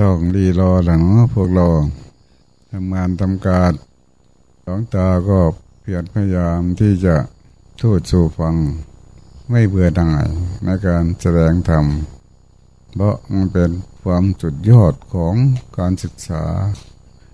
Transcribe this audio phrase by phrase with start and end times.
[0.00, 1.02] ต้องรีรอหลัง
[1.34, 1.66] พวกเรา
[2.70, 3.72] ทำงานทำการ
[4.64, 5.40] สองตาก็
[5.80, 7.16] เพียรพยายามที่จะ
[7.80, 8.54] ทูดสู่ฟัง
[9.50, 10.26] ไม่เบื่อหน่าย
[10.64, 11.84] ในการแสดงธรรม
[12.94, 13.70] เพราะมันเป็น
[14.02, 15.34] ความจุดยอดของ
[15.78, 16.44] การศึกษา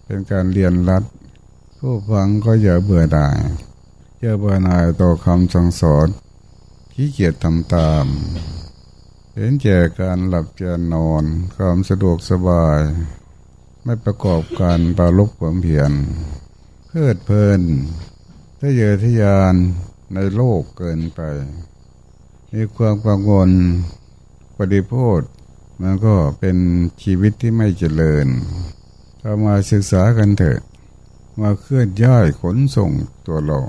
[0.05, 1.05] เป็นการเรียนรัด
[1.79, 3.39] ผู้ฟังก็อย่าเบื่อหน่าย
[4.21, 6.07] อย่าเบื่อหน่ายต่อคำสั่งสอน
[6.93, 8.07] ขี้เกียจทำตาม
[9.39, 11.25] เห็นแก่การหลับแกนนอน
[11.57, 12.81] ความสะดวกสบาย
[13.85, 15.93] ไม่ประกอบการปราลบความเพียร
[16.87, 17.63] เพลิดเพลิน
[18.59, 19.55] ถ้าเยอทะยาน
[20.15, 21.21] ในโลกเกินไป
[22.53, 23.51] มีความกังวล
[24.57, 25.23] ปฏิโพธ
[25.81, 26.57] มันก็เป็น
[27.03, 28.27] ชีวิตที่ไม่เจริญ
[29.21, 30.61] เรามาศึกษากันเถอะ
[31.41, 32.91] มาเคลื่อนย้ายขนส่ง
[33.27, 33.61] ตัวเรา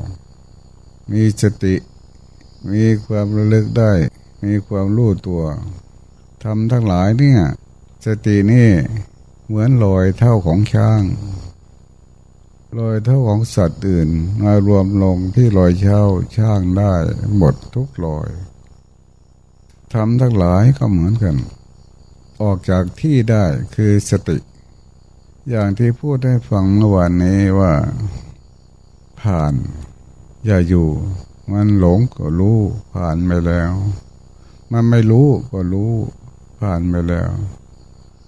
[1.11, 1.75] มีสติ
[2.71, 3.93] มีความระลึกได้
[4.47, 5.43] มีความรู้ตัว
[6.43, 7.41] ทำทั้งหลายเนี่ย
[8.05, 8.69] สตินี่
[9.45, 11.01] เหมือนลอยเท่าของช้าง
[12.79, 14.09] ลอยเท่าของสัตว์อื่น
[14.43, 16.03] มารวมลงที่ลอยเช่า
[16.35, 16.93] ช่างได้
[17.37, 18.29] หมดทุกลอย
[19.93, 21.35] ทำทั้งหลายก็เหมือนกัน
[22.41, 23.43] ออกจากที่ได้
[23.75, 24.37] คือสติ
[25.49, 27.73] อย่างที่พูดให้ฟังเมื่อวานนี้ว่า
[29.21, 29.53] ผ่าน
[30.45, 30.87] อย่าอยู่
[31.51, 32.59] มันหลงก็รู้
[32.93, 33.71] ผ่านไปแล้ว
[34.71, 35.91] มันไม่รู้ก็รู้
[36.59, 37.29] ผ่านไปแล้ว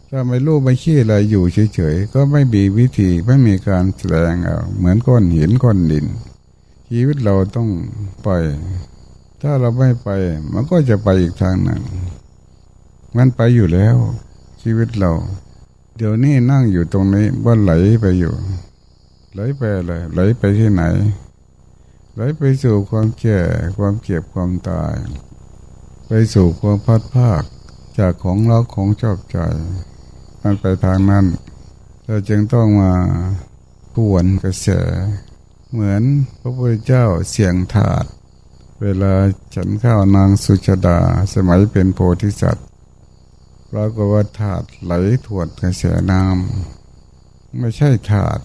[0.09, 1.44] ถ้าไม่รู้ไม่ขี้อะไรอยู่
[1.75, 6.05] เฉยๆ ก็ไม่มีวิธีไม่มีการแสดงเอาเหมือนก้อนหินก้อนดิน
[6.89, 7.69] ชีวิตเราต้อง
[8.23, 8.29] ไป
[9.41, 10.09] ถ้าเราไม่ไป
[10.53, 11.81] มันก็จะไปอีกทางหนึ่ง
[13.16, 13.97] มันไปอยู่แล้ว
[14.61, 15.11] ชีวิตเรา
[15.97, 17.71] เดี๋ยวนี้นั่งอยู่ตรงนี้ว่าไหล
[18.01, 18.33] ไปอยู่
[19.33, 20.83] ไหลไปอะไรไหลไปที่ไหน
[22.16, 23.39] ไหลไปสู่ความแก่
[23.77, 24.94] ความเก็บความตาย
[26.12, 27.44] ไปสู่ความพัดภาค
[28.00, 29.38] จากของรักของชอบใจ
[30.42, 31.25] มันไปทางนั้น
[32.06, 32.94] เราจึงต้องมา
[33.96, 34.68] ทวนกระแส
[35.72, 36.03] เหมือน
[36.40, 38.06] พระพุทธเจ้าเสียงถาด
[38.81, 39.14] เวลา
[39.56, 41.00] ฉันข้าวนางสุชดา
[41.34, 42.68] สมัยเป็นโพธิสัตว์
[43.72, 44.94] เราก็ว่าถาดไหล
[45.25, 48.40] ถวดกระแสน้ำไม่ใช่ถาด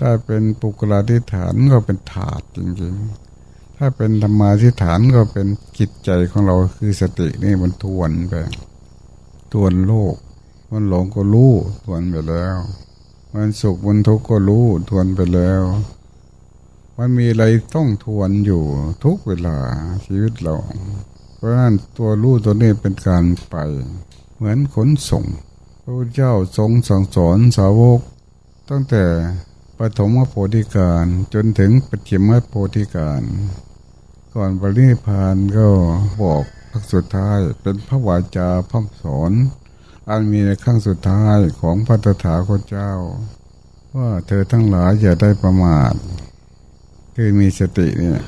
[0.00, 3.29] ถ้าเป็นปุกลาธิฐานก็เป็นถาดจริงๆ
[3.82, 5.46] ถ้าเป็นธรรมาทิฐานก็เป็น
[5.78, 8.34] จิตใจของเราคือสตินี่มันทวนไป
[9.52, 10.16] ทวนโลก
[10.70, 11.52] มันหลงก็รู้
[11.84, 12.56] ทวนไปแล้ว
[13.32, 15.62] มันสุขมันทุกข์ก็รู้ทวนไปแล้ว
[16.96, 18.62] มันมีอะไรต้องทวนอยู่
[19.04, 19.56] ทุกเวลา
[20.06, 20.54] ชีวิตเรา
[21.36, 23.56] เพราะฉะนั้นตัวรู้ตัวนี้เป็นการไป
[24.36, 25.24] เหมือนขนส่ง
[25.82, 28.00] พระเจ้าทรงสั่งสอนสาวก
[28.68, 29.04] ตั้งแต่
[29.78, 33.22] ปฐมโพธิการจนถึงปัจฉิมโพธิการ
[34.34, 35.66] ก่อนปรินิพานก็
[36.22, 39.32] บอกพระสุดท้ายเป็นพระวาจาพร่ำสอน
[40.08, 42.92] อันมีในขั้งสุดท้ายของพระตถาคตเจ้า
[43.96, 45.94] ว่าเธอทั้งหลายอย่าได้ประมาท
[47.14, 48.20] คือมีสติเนี่ย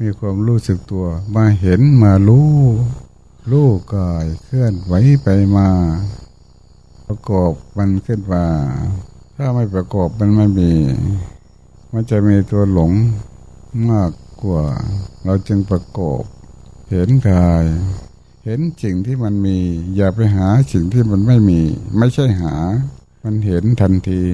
[0.00, 2.52] มีความรู้สึกตัว มาเห็นมารู้
[3.50, 5.68] รู้กายเคลื่อนไหวไปมา
[7.06, 8.44] ประกอบมันขึ้นมา
[9.36, 10.72] ถ้าไม่ประกอบมันไม่มี
[11.92, 12.92] มันจะมีตัวหลง
[13.90, 14.10] มาก
[14.44, 14.64] กว่า
[15.24, 16.22] เราจึงประกอบ
[16.90, 17.64] เห็นกาย
[18.44, 19.56] เห็นสิ่งที่มันมี
[19.96, 21.60] อย่าไปหาสิ่งที่มันไม่มี
[21.98, 22.54] ไม่ใช่หา
[23.24, 24.24] มันเห็นทันที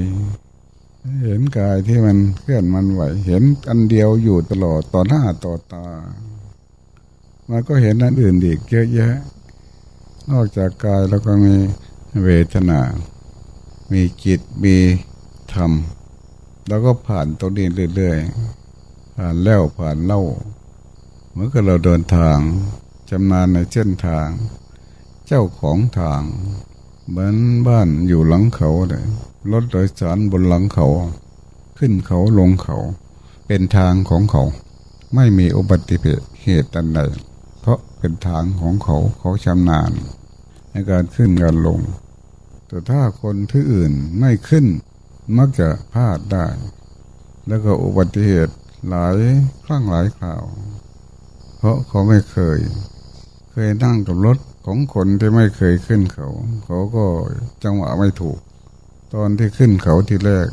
[1.25, 5.87] เห็นกายที่มันเคลื่อนมันไหว เห็นอันเดียวอยู่ตลอดต่อหน้าต่อตา
[7.50, 9.14] มันก็เห็นอันอื่นอีกเยอะแยะ
[10.31, 11.55] นอกจากกายแล้วก็มี
[12.25, 12.81] เวทนา
[13.93, 14.76] มีจิต มี
[15.53, 15.73] ธรรม
[16.69, 18.66] แล้วก็ผ่านตรงนี้เรื่อยๆ
[19.21, 20.23] ผ่านแล้วผ่านเล่า
[21.33, 22.39] เมื่อกเราเดินทาง
[23.11, 24.29] จำนานในเส้นทาง
[25.27, 26.23] เจ้าของทาง
[27.09, 27.37] เหมือน
[27.67, 29.05] บ้านอยู่หลังเขาเลย
[29.53, 30.87] รถโดยสารบนหลังเขา
[31.79, 32.77] ขึ้นเขาลงเขา
[33.47, 34.43] เป็นทางของเขา
[35.15, 35.97] ไม่มีอุบัติ
[36.43, 37.01] เหตุอันใด
[37.61, 39.93] เพราะเป็นทางของเขาเขาชำนาญ
[40.71, 41.81] ในการขึ้นการลง
[42.67, 44.67] แต่ถ้าคนที่อื่นไม่ขึ้น
[45.37, 46.47] มักจะพลาดได้
[47.47, 48.55] แล้วก็อุบัติเหตุ
[48.88, 49.17] หลาย
[49.65, 50.43] ครั้งหลายคราว
[51.59, 52.59] เพราะเขาไม่เคย
[53.50, 56.29] เคยนั่งกับรถของคนที่ไม่เคยขึ้นเขา
[56.65, 57.05] เขาก็
[57.65, 58.38] จังหวะไม่ถูก
[59.15, 60.49] ตอนที่ขึ้นเขาทีแรก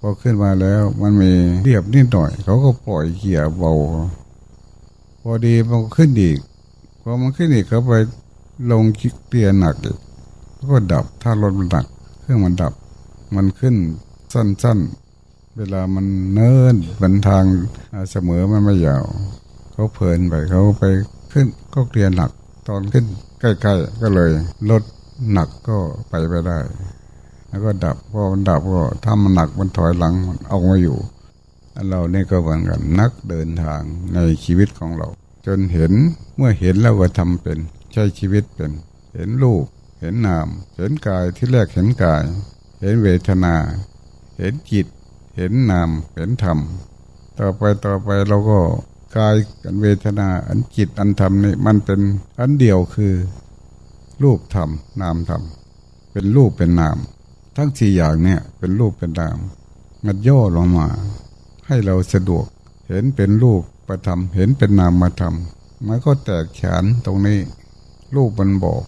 [0.00, 1.32] พอขึ้นมาแล้วมันมี
[1.62, 3.72] เรียบนิดหน่อย เขาก็ปล่อยเกียร์เบา
[5.22, 6.38] พอดีมันขึ้นอีก
[7.02, 7.92] พอมันขึ้นอีกเขาไป
[8.70, 8.84] ลง
[9.28, 9.98] เกียร์หนักอีก
[10.70, 11.86] ก็ดับถ้ารถมันหนัก
[12.20, 12.72] เครื่องมันดับ
[13.34, 13.76] มันขึ้น
[14.32, 15.05] สั้นๆ
[15.58, 17.44] เวลามันเนินเป็นทาง
[18.10, 19.04] เสมอมันไม่ยาว
[19.72, 20.84] เขาเพลินไปเขาไป
[21.32, 22.30] ขึ้นก็เกียร์หนัก
[22.68, 23.04] ตอนขึ้น
[23.40, 24.30] ใกล้ๆก็เลย
[24.70, 24.82] ลด
[25.32, 25.76] หนักก็
[26.08, 26.58] ไปไปได้
[27.48, 30.98] แล้วก็ดับพอมันดับก็ถ้ามันหนักมันถอยหลังมันเอามาอยู่
[31.90, 33.80] เราเนี่ยก็เหมือนกันนักเดินทาง
[34.14, 35.08] ในชีวิตของเรา
[35.46, 35.92] จนเห็น
[36.36, 37.58] เมื่อเห็นแล้วก็ทำเป็น
[37.92, 38.72] ใช้ชีวิตเป็น
[39.14, 39.64] เห็นรูป
[40.00, 42.24] เห็นนาม เห็นกายที่แรกเห็นกาย
[42.80, 43.54] เห็นเวทนา
[44.38, 44.86] เห็นจิต
[45.36, 46.58] เห็นนามเห็นธรรม
[47.38, 48.58] ต่อไปต่อไปเราก็
[49.16, 52.00] กายกันเวทนาอันจิตอันธรรมนี่มันเป็น
[52.40, 53.14] อันเดียวคือ
[54.22, 55.42] รูปธรรมนามธรรม
[56.12, 56.96] เป็นรูปเป็นนาม
[57.56, 59.38] ทั้งสี่อย่างเนี่ยเป็นรูปเป็นนาม
[60.04, 60.88] มันย่อลงมา
[61.66, 62.46] ให้เราสะดวก
[62.88, 65.34] เห็นเป็นรูปประธรรมเห็นเป็นนามมาธรรม
[65.86, 67.40] มันก็แตกฉานตรงนี้
[68.14, 68.82] รูปมันบอก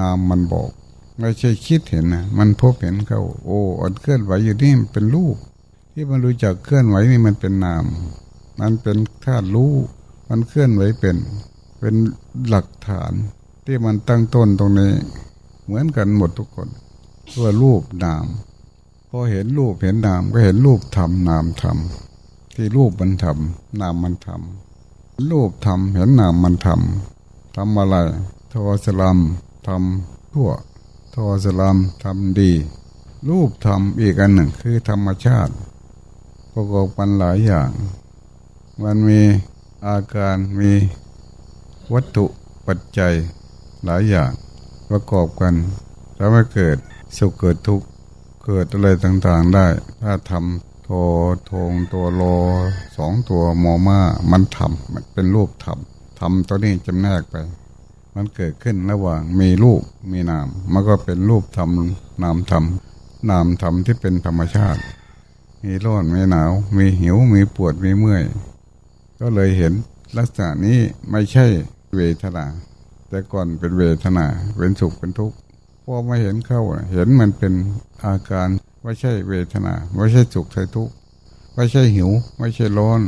[0.00, 0.70] นามมันบอก
[1.18, 5.36] ไม่ใช่คิดเห็นนะมันพบเห็นเขาโอ้อันเคลื่อนไหวอยู่นี่เป็นรูป
[5.98, 7.84] ที่มันรู้จักเคลื่อนไหวนี่มันเป็นนาม
[8.60, 9.72] มันเป็นธาตุรู้
[10.28, 11.16] มันเคลื่อนไหวเป็น
[11.78, 11.94] เป็น
[12.48, 13.12] หลักฐาน
[13.66, 14.92] ที่มันตั้งต้นตรงนี้
[15.64, 16.68] เหมือนกันหมดทุกคน
[17.34, 18.24] ตัวรูปนาม
[19.08, 27.96] พอเห็นรูปเห็นนามก็เห็นรูปทำนามทำที่รูปมันทำนามมันทำรูปทำเห็นนามมันทำทำอะไร
[28.52, 29.18] ทวสลัม
[29.66, 30.50] ทำทั่ว
[31.14, 32.50] ทวสลัมทำดี
[33.28, 35.54] รูปทำอีกอันหนึ่งคือธรรมชาติ
[36.58, 37.70] ประกอบกันหลายอย่าง
[38.82, 39.22] มันมี
[39.86, 40.72] อาการมี
[41.92, 42.24] วัตถุ
[42.66, 43.14] ปัจจัย
[43.84, 44.30] หลายอย่าง
[44.90, 45.54] ประกอบกัน
[46.18, 46.78] ทำให้เกิด
[47.18, 47.86] สุขเกิดทุกข์
[48.46, 49.66] เกิดอะไรต่างๆได้
[50.02, 50.90] ถ้าทำโท
[51.50, 52.22] ทงตัวโล
[52.96, 54.00] สองตัวมอมา
[54.30, 57.34] มันทำมันเป็นรูปทำทำตัวนี้จำแนกไป
[58.14, 59.82] มันเกิดขึ้นระหว่างมีรูป
[60.12, 64.82] มีนาม มันก็เป็นรูปทำนามทำนามทำที่เป็นธรรมชาติ
[65.66, 68.24] มีร้อนมีหนาว มีหิวมีปวดมีเมื่อย
[69.20, 69.72] ก็เลยเห็น
[70.16, 70.78] ลักษณะนี้
[71.10, 71.46] ไม่ใช่
[71.96, 72.44] เวทนา
[73.08, 74.26] แต่ก่อนเป็นเวทนา
[74.56, 75.36] เป็นสุขเป็นทุกข์
[75.84, 76.60] พอมาเห็นเข้า
[76.92, 77.52] เห็นมันเป็น
[78.04, 78.48] อาการ
[78.82, 80.94] ไม่ใช่เวทนาไม่ใช่สุขใช่ทุกข์
[81.54, 83.00] ไม่ใช่หิว ไม่ใช่ร้อน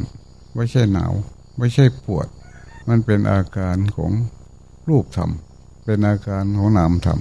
[0.54, 1.12] ไม่ใช่หนาว
[1.58, 2.28] ไม่ใช่ปวด
[2.88, 4.12] มันเป็นอาการของ
[4.88, 5.30] รูปธรรม
[5.84, 7.20] เป็นอาการของนามธรรม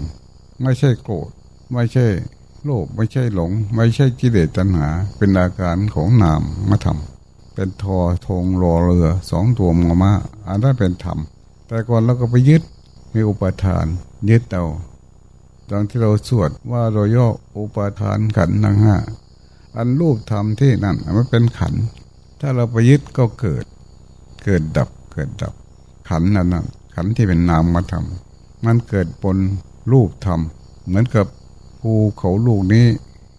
[0.62, 1.30] ไม่ใช่โกรธ
[1.74, 2.08] ไม่ใช่
[2.68, 4.88] โลภไม่ใช่หลง ไม่ใช่กิเลสตัณหา
[5.18, 7.00] เป็นอาการของนามมาธรรม
[7.54, 10.14] เป็นทอทงรอเรือสองตัวมอมา
[10.48, 11.18] อันนั้นเป็นธรรม
[11.68, 12.64] แต่ก่อนเราก็ไปยึด
[13.14, 13.86] มีอุปทาน
[14.30, 14.66] ยึดเอา
[15.70, 17.28] ดังที่เราสวดว่าโดยย่อ
[17.58, 18.96] อุปทานขันทั้งห้า
[19.78, 21.74] อันรูปธรรมที่นั่นมันเป็นขัน
[22.40, 23.66] ถ้าเราไปยึดก็เกิด
[24.44, 25.54] เกิดดับเกิดดับ
[26.10, 29.38] ขันนั่นนั่นขันที่เป็นนามมาทำมันเกิดบน
[29.92, 30.40] รูปธรรม
[30.88, 31.26] เหมือนกับ
[31.80, 32.88] ภูเขาลูกนี้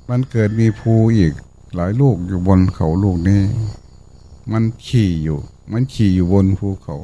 [0.09, 1.33] มันเกิดมีภูอีก
[1.75, 3.43] หลายลูกอยู่บนเขาลูกนี้
[4.53, 5.39] มันขี่อยู่
[5.73, 6.97] มันขี่อยู่บนภูเขา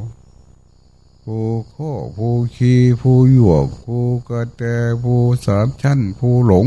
[1.25, 1.39] ภู
[1.75, 3.97] ข้อภูขีภูหยวกภู
[4.29, 4.63] กระแต
[5.03, 5.15] ภู
[5.47, 6.67] สามชั้นภูหลง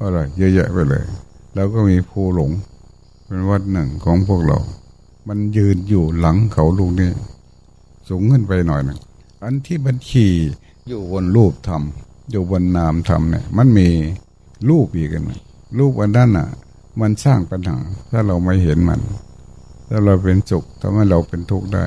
[0.00, 1.04] อะไรเยอะแยะไปเลย
[1.54, 2.50] แล้วก็มีภูหลง
[3.26, 4.58] เป็นวัดหนึ่งของพวกเรา
[5.28, 7.10] มันยืนอยู่หลังเขาลูกนี้
[8.08, 8.98] สูงขึ้นไปหน่อยหนึ่ง
[9.42, 10.32] อันที่มันขี่
[10.88, 11.82] อยู่บนรูปธรรม
[12.30, 13.88] อยู่บนนามธรรมเนี่ย มันมี
[14.68, 15.30] รูปอีกน
[15.78, 16.48] รูปอันนั้นอะ
[17.00, 17.76] มันสร้างปัญหา
[18.10, 19.00] ถ้าเราไม่เห็นมัน
[19.88, 21.84] ถ้าเราเป็นสุขทำให้เราเป็นทุกข์ได้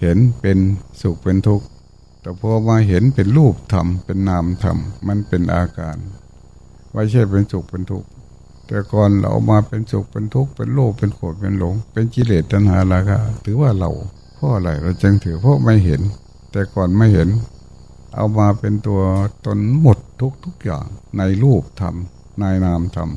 [0.00, 0.58] เห็นเป็น
[1.02, 1.66] สุขเป็นทุกข์
[2.20, 5.96] แต่พอมาเห็นเป็นรูปธรรมเป็นนามธรรมมันเป็นอาการ
[6.92, 8.08] ไม่ใช่เป็นสุขเป็นทุกข์
[8.66, 13.90] แต่ก่อนเรามาเป็นสุขเป็นทุกข์เป็นโลภเป็นโกรธเป็นหลง เป็นกิเลสตัณหาราคะถือว่าเรา
[14.34, 16.00] เพราะอะไรเราจึงถือเพราะไม่เห็น
[16.52, 17.28] แต่ก่อนไม่เห็น
[18.16, 19.02] เอามาเป็นตัว
[19.46, 20.86] ตนหมดทุกทุกอย่าง
[21.18, 21.94] ในรูปธรรม
[22.40, 23.10] ในนามธรรม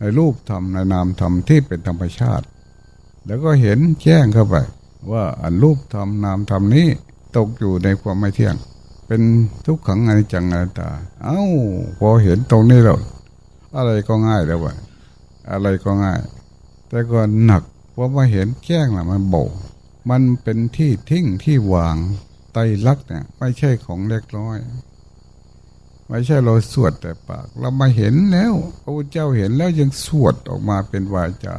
[0.00, 2.46] ในรูปธรรมในนามธรรมที่เป็นธรรมชาติ
[3.26, 4.56] แล้วก็เห็นแจ้งเข้าไป
[5.12, 6.86] ว่าอันรูปธรรมนามธรรมนี้
[7.36, 8.56] ตกอยู่ในความไม่เที่ยง
[9.06, 9.22] เป็น
[9.66, 10.88] ทุกขังอนิจจังอนัตตา
[11.22, 11.42] เอา้า
[11.98, 12.98] พอเห็นตรงนี้แล้ว
[13.76, 14.74] อะไรก็ง่ายแล้ววะ
[15.50, 16.20] อะไรก็ง่าย
[16.88, 19.36] แต่ก็หนักเพราะว่าเห็นแจ้งละมันโบ
[20.10, 21.96] มันเป็นที่ทิ้งที่วาง
[22.58, 24.58] ไตลักเนี่ยไม่ใช่ของเล็กน้อย
[26.08, 31.56] ไม่ใช่เราสวดแต่ปาก เรามาเห็นแล้วพระเจ้าเห็นแล้วยังสวดออกมาเป็นวาจา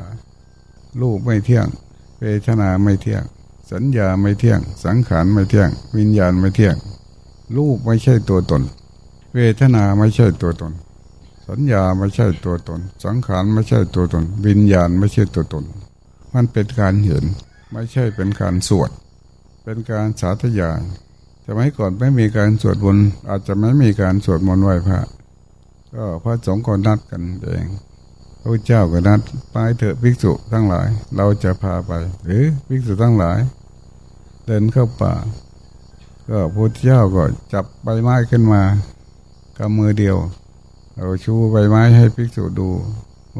[1.02, 1.68] รูปไม่เที่ยง
[2.22, 3.24] เวทนาไม่เที่ยง
[3.72, 6.76] สัญญาไม่เที่ยง สังขารไม่เที่ยง วิญญาณไม่เที่ยง
[7.58, 8.64] รูปไม่ใช่ตัวตน
[9.36, 10.74] เวทนาไม่ใช่ตัวตน
[11.48, 15.66] สัญญาไม่ใช่ตัวตน สังขารไม่ใช่ตัวตน วิญญาณไม่ใช่ตัวตน
[16.34, 17.24] มันเป็นการเห็น
[17.72, 18.92] ไม่ใช่เป็นการสวด
[19.70, 20.82] เป็นการสาธยาย
[21.48, 25.00] สมัยก่อนไม่มีการสวดมนต์อาจจะไม่มีการสวดมนต์ไหว้พระ
[25.96, 27.68] ก็พระสงฆ์ก็นัดกันเอง
[28.42, 29.20] พระเจ้าก็นัด
[29.52, 31.92] ไปเถอะภิกษุทั้งหลาย เราจะพาไป
[32.24, 33.40] หรือภิกษุทั้งหลาย
[34.46, 35.14] เดินเข้าป่า
[36.30, 38.62] ก็พระเจ้าก็จับใบไม้ขึ้นมา
[39.58, 40.18] กำมือเดียว
[40.94, 42.70] เราชูใบไม้ให้ภิกษุดู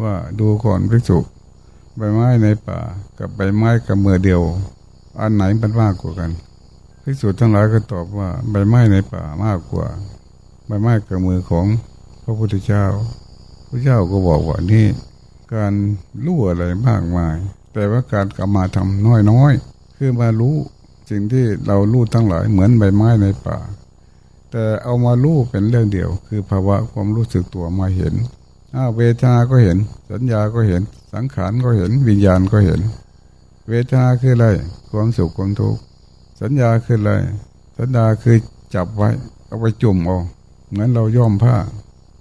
[0.02, 1.18] ว่าดูก่อนภิกษุ
[1.98, 2.80] ใบไม้ในป่า
[3.20, 4.44] กับใบไม้กับมือเดียว
[5.20, 6.32] อันไหนมันมากกว่ากัน
[7.04, 9.88] ภิกษุทั้งหลายก็ตอบว่าใบไม้ในป่ามากกว่า
[10.68, 11.66] ใบไม้กับมือของ
[12.24, 12.86] พระพุทธเจ้า
[13.68, 14.86] พระเจ้าก็บอกว่านี่
[15.54, 15.74] การ
[16.26, 17.36] รู้อะไรมากมาย
[17.74, 20.56] แต่ว่าการกลับมาทำน้อยๆคือมารู้
[21.10, 23.58] สิ่งที่เรารู้ทั้งหลายเหมือนใบไม้ในป่า
[24.52, 28.14] แต่เอามารู้เป็นเรื่องเดียว คือภาวะความรู้สึกตัวมาเห็น
[28.76, 29.78] อ้าเวทนาก็เห็น
[30.12, 30.82] สัญญาก็เห็น
[31.14, 32.80] สังขารก็เห็น วิญญาณก็เห็น
[33.70, 34.48] เวทนาคืออะไร
[34.92, 35.82] ความสุขความทุกข์
[36.42, 37.12] สัญญาคืออะไร
[37.78, 38.38] สัญญาคือ
[38.76, 39.10] จับไว้
[39.48, 40.20] เอาไปจุ่มเอา
[40.70, 41.56] เหมือนเราย่อมผ้า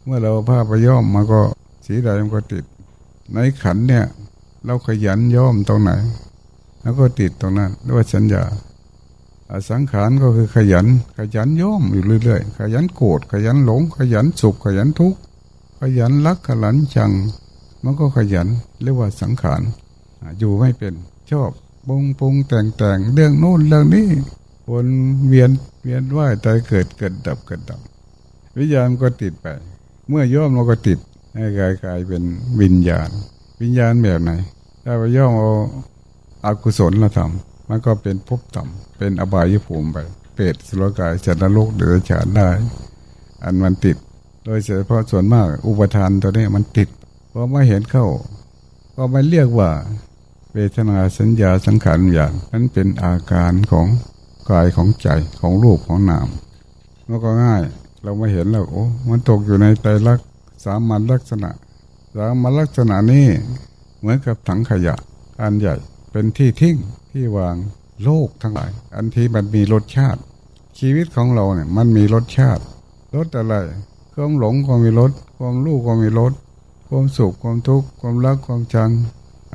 [0.04, 1.40] เมื่อเราผ้าไปย่อมมันก็
[1.86, 2.64] สีใดมันก็ติด
[3.32, 4.04] ในขันเนี่ย
[4.64, 5.90] เราขยันย่อมตรงไหน
[6.82, 8.42] แล้วก็ติดตรงนั้นด้วยสัญญา
[9.70, 10.86] สังขารก็คือขยัน
[11.18, 15.18] ขยันย่อมอยู่เรื่อยๆ ขยันโกรธขยันหลง ขยันสุขขยันทุกข์
[15.80, 17.10] ขยันรักขยันชัง
[17.82, 18.48] มันก็ขยัน
[18.82, 19.60] เรียกว่าสังขาร
[20.38, 20.94] อยู่ไม่เป็น
[21.30, 21.50] ชอบ
[21.86, 24.08] ปรุงปรุงแต่งแต่งเรื่องโน้นเรื่องนี้
[24.70, 24.88] วน
[25.28, 25.50] เวียน
[25.82, 27.80] เวียนว่ายตายเกิดเกิดดับเกิดดับ
[28.56, 29.46] วิญญาณก็ติดไป
[30.08, 30.98] เมื่อย่อมมันก็ติด
[31.34, 32.22] ให้กายกายเป็น
[32.60, 33.10] วิญญาณ
[33.60, 34.30] วิญญาณแบบไหน
[34.84, 35.50] ถ้าไปย่อมเอา
[36.44, 39.98] อากุศลละทำมันก็เป็นภพต่ำเป็นอบายภูมิไป
[40.34, 42.48] เปรตสุรกายจันทโลกเดือดฉานได้
[43.42, 43.96] อันมันติด
[44.44, 46.88] โดยเฉพาะส่วนมาก อุปทานตัวนี้มันติด
[47.32, 48.06] พอไม่เห็นเข้า
[48.96, 49.70] ก็ไม่เรียกว่า
[50.58, 53.86] เวทนาสัญญาสังขารอย่างนั้นเป็นอาการของ
[54.50, 55.08] กายของใจ
[55.40, 56.28] ของรูปของนาม
[57.08, 57.62] มันก็ง่าย
[58.02, 60.26] เรามาเห็นแล้วโอ้มันตกอยู่ในไตรลักษณ์
[60.64, 61.50] สามัญลักษณะ
[62.16, 63.26] สามัญลักษณะนี้
[63.98, 64.94] เหมือนกับถังขยะ
[65.40, 65.74] อันใหญ่
[66.10, 66.76] เป็นที่ทิ้ง
[67.12, 67.56] ที่วาง
[68.04, 70.20] โลกทั้งหลาย อันที่มันมีรสชาติ
[70.78, 72.62] ชีวิตของเราเนี่ยมันมีรสชาติ
[73.16, 73.54] รสอะไร
[74.14, 76.32] ความหลงก็มีรสความรู้ก็มีรส
[76.88, 78.90] ความสุขความทุกข์ความรักความชัง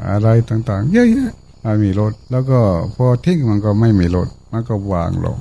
[0.09, 1.31] อะไรต่างๆ เยอะแยะ
[1.63, 2.59] มันมีรสแล้วก็
[2.95, 5.39] พอทิ้งมันก็ไม่มีรสมันก็วางลง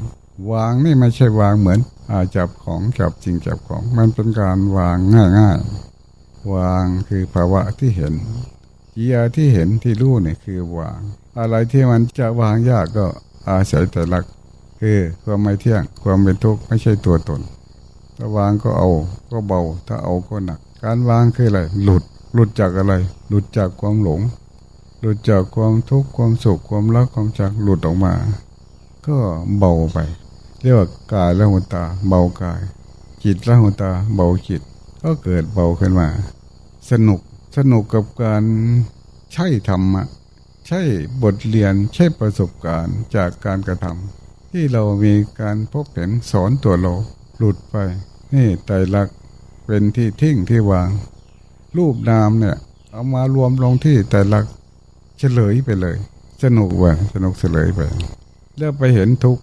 [0.52, 1.80] วางนี่ไม่ใช่วางเหมือน
[2.10, 4.96] อาจับของจับจริงจับของ มันเป็นการวาง
[5.38, 8.14] ง่ายๆ วางคือภาวะที่เห็น
[8.94, 10.98] กิยาที่เห็นที่รู้เนี่ยคือวาง
[11.38, 13.06] อะไรที่มันจะวางยากก็
[13.48, 14.24] อาศัยแต่ลัก
[14.80, 17.40] คือความไม่เที่ยงความเป็นทุกข์ไม่ใช่ตัวตน
[18.16, 18.88] ถ้าวางก็เอา
[19.30, 22.94] ก็เบา ถ้าเอาก็หนัก การวางคืออะไรหลุด หลุดจากอะไร
[23.28, 24.20] หลุดจากความหลง
[25.00, 28.14] หลุดจากความทุกข์ความสุขความรักความจักหลุดออกมา
[29.06, 29.16] ก็
[29.58, 29.98] เบาไป
[30.60, 32.60] เรียกว่ากายละหัวตา เบากาย
[33.24, 34.62] จิตละหัวตา เบาจิต
[35.02, 36.08] ก็เกิดเบาขึ้นมา
[36.90, 37.20] สนุก
[37.56, 38.42] สนุกกับการ
[39.32, 40.04] ใช้ธรรมะ
[40.66, 40.80] ใช่
[41.22, 46.92] บทเรียนใช่ประสบการณ์จากการกระทำที่เรามีการพบเห็นสอนตัวเรา
[47.38, 47.76] หลุดไป
[48.34, 49.16] นี่ไตรลักษณ์
[49.66, 50.88] เป็นที่ทิ้งที่วาง
[51.76, 52.56] รูปนามเนี่ย
[52.92, 54.52] เอามารวมลงที่ไตรลักษณ์
[55.18, 55.96] เฉลยไปเลย
[56.42, 57.80] สนุกว่ะสนุกเฉลยไป
[58.58, 59.38] แล้วไปเห็นทุก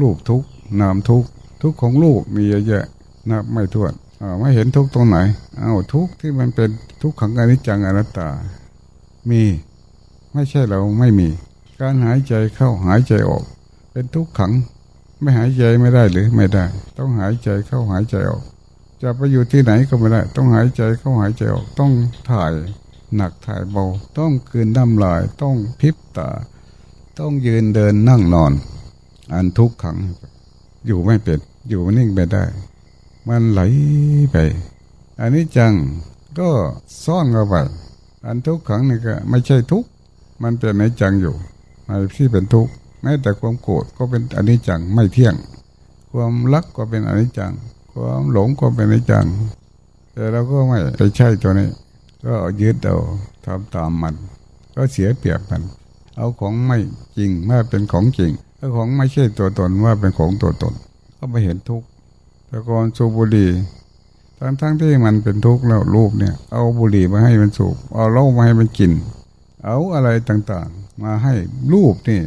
[0.00, 0.42] รูปทุก
[0.80, 1.24] นามทุก
[1.62, 2.84] ทุกของลูกมีเยอะแยะ
[3.30, 3.92] นับไม่ถ้วน
[4.40, 5.18] ไม่เห็นทุกตรงไหน
[5.58, 6.70] เอาทุกที่มันเป็น
[7.02, 8.28] ทุกขังอนิจจังอนัตตา
[9.30, 9.42] มี
[10.32, 11.28] ไม่ใช่เราไม่มี
[11.80, 13.44] การหายใจเข้าหายใจออก
[13.92, 14.52] เป็นทุกขัง
[15.20, 16.64] ไม่หายใจไม่ได้หรือไม่ได้
[16.96, 18.42] ต้องหายใจเข้าหายใจออก
[19.02, 21.92] จะไปอยู่ที่ไหนก็ไม่ได้ ต้องหายใจเข้าหายใจออก ต้อง
[22.30, 22.52] ถ่าย
[23.16, 23.84] หนักถ่ายเบา
[24.18, 26.28] ต้องคืนน้ำลาย ต้องพิบตา
[27.18, 28.52] ต้องยืนเดินนั่งนอน
[29.32, 29.98] อันทุกขัง
[30.86, 32.44] อยู่ไม่เป็น อยู่นิ่งไม่ได้
[33.28, 33.60] มันไหล
[34.30, 34.36] ไป
[35.20, 35.72] อันนี้จัง
[36.38, 36.48] ก็
[37.04, 37.54] ซ่อนเข้าไป
[38.26, 39.84] อันทุกขังนี่ก็ไม่ใช่ทุก
[40.42, 41.34] มันเป็นอนิจจังอยู่
[41.86, 42.68] ในที่เป็นทุก
[43.02, 45.34] แม้แต่ความโกรธก็เป็นอันิจจังไม่เที่ยง
[46.12, 47.52] ความรักก็เป็นอนิจจัง
[47.92, 49.26] ความหลงก็เป็นอนิจจัง
[50.12, 51.68] แต่เราก็ไม่ไปใช่ตัวนี้
[52.26, 52.96] ก็ยึดเอา
[53.44, 54.14] ทำตามมัน
[54.74, 55.62] ก็เสียเปรียบมัน
[56.16, 56.78] เอาของไม่
[57.16, 60.74] จริงมาเป็นของจริงเอาของไม่ใช่ตัวตนว่าเป็นของตัวตน
[61.18, 61.86] ก็ไปเห็นทุกข์
[62.46, 63.50] แต่ก่อนสูบบุหรี่
[64.38, 68.92] ทั้งทั้งที่มันเป็นทุกข์แล้วรูปเนี่ย เอาบุหรี่มาให้มันสูบเอาเหล้ามาให้มันกิน
[69.64, 71.34] เอาอะไรต่างๆ มาให้
[71.72, 72.20] รูปนี่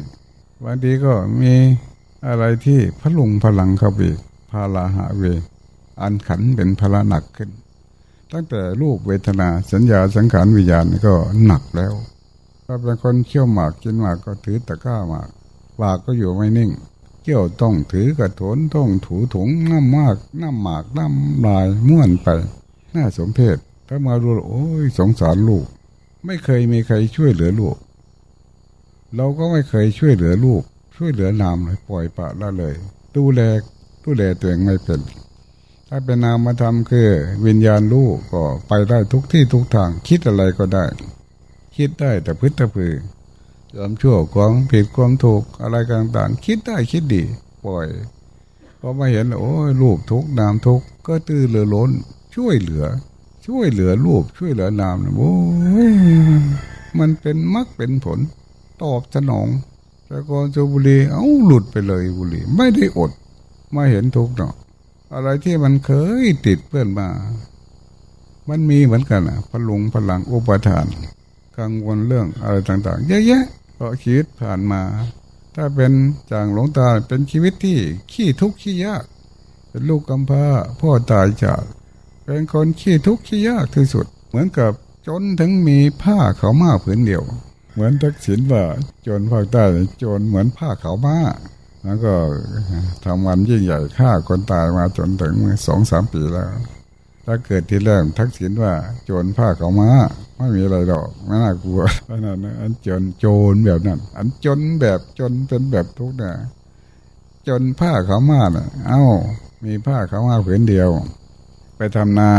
[0.64, 1.54] บางทีก็มี
[2.28, 4.00] อะไรที่พลุงพลังเข้าไป
[4.50, 5.24] พาลาหาเว
[6.02, 7.50] อันขันเป็นพละหนักขึ้น
[8.32, 11.14] ตั้งแต่รูปเวทนาสัญญาสังขารวิญญาณก็
[11.46, 11.94] หนักแล้ว
[12.66, 15.30] ถ้าเป็นคนเคี่ยวหมากกินหมากก็ถือตะกร้าหมาก
[15.80, 16.72] ปากก็อยู่ไม่นิ่ง
[17.24, 22.28] เกี่ยวต้องถือกระโถนต้องถูถุงน้ำมากน้ำหมากน้ำลายม้วนไป
[22.96, 25.66] น่าสมเพชถ้ามาดูโอ้ยสงสารลูก
[26.26, 27.76] ไม่เคยมีใครช่วยเหลือลูก
[29.16, 30.62] เราก็ไม่เคยช่วยเหลือลูก
[30.96, 32.76] ช่วยเหลือนามเลยปล่อยปะละเลย
[33.16, 33.42] ดูแล
[34.04, 35.00] ดูแลตัวเองไม่เป็น
[35.90, 37.10] ถ้าเป็นนามมาทำคือ
[37.46, 40.86] วิญญาณลูกก็ไปได้ทุกที่ทุกทาง คิดอะไรก็ได้
[41.76, 42.94] คิดได้แต่พึ่ตะพือ
[43.76, 47.24] ความชั่วความผิดความถูกอะไรต่างๆ คิดได้คิดดี
[47.66, 47.88] ปล่อย
[48.80, 51.92] พอมาเห็นโอ้ยรูปทุกนามทุกก็ตื้อเรือล้น
[52.36, 52.86] ช่วยเหลือ
[53.46, 55.34] ช่วยเหลือรูปช่วยเหลือนามโอ้
[55.88, 55.90] ย
[57.00, 58.20] มันเป็นมรรคเป็นผล
[58.82, 59.48] ตอบสนอง
[60.08, 63.12] แต่ก่อนจบุรีเอาหลุดไปเลยบุรีไม่ได้อด
[63.76, 64.54] มาเห็นทุกเนาะ
[65.16, 65.92] อะไรที่มันเค
[66.24, 67.10] ยติดเพื่อนมา
[68.50, 70.86] มันมีเหมือนกันอะพลุงพลังอุปทาน
[71.58, 73.46] กังวลเรื่องอะไรต่าง ๆ เยอะแยะ
[73.76, 74.82] เพราะชีวิตผ่านมา
[75.56, 75.92] ถ้าเป็น
[76.32, 77.78] จางหลงตาเป็นชีวิตที่
[78.12, 79.04] ขี้ทุกข์ขี้ยาก
[79.70, 80.46] เป็นลูกกำพร้า
[80.80, 81.64] พ่อตายจาก
[82.26, 84.72] เป็นคนขี้ทุกข์ขี้ยากที่สุด เหมือนกับ
[85.08, 87.24] จนถึงมีผ้าเขามาผืนเดียว
[87.74, 88.64] เหมือนทักษิณว่า
[89.06, 89.64] จรภาคใต้
[90.04, 91.18] จรเหมือนผ้าเขามา
[91.86, 92.14] แล้วก็
[93.06, 95.34] ทำวันยิ่งใหญ่ฆ่าคนตายมาจนถึง
[95.68, 96.50] สองสามปีแล้ว
[97.26, 98.74] ถ้าเกิดที่แรกทักษิณว่า
[99.06, 99.90] โจรผ้าเขามา
[100.38, 106.34] ไม่มีอะไรหรอกไม่น่ากลัวเพราะนั้นอันจนโจรแบบนั้น อันจนแบบจนเป็นแบบทุกข์นะ
[107.48, 109.02] จนผ้าเขามาเน่ะ เอ้า
[109.66, 110.90] มีผ้าเขามาผืนเดียว
[111.78, 112.34] ไปทำนา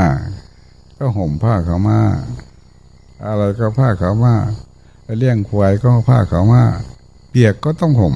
[0.99, 2.01] ก็ห่มผ้าเขามา
[3.27, 4.35] อะไรก็ผ้าเขามา
[5.19, 6.63] เลี้ยงควายก็ผ้าเขามา
[7.31, 8.15] เปียกก็ต้องห่ม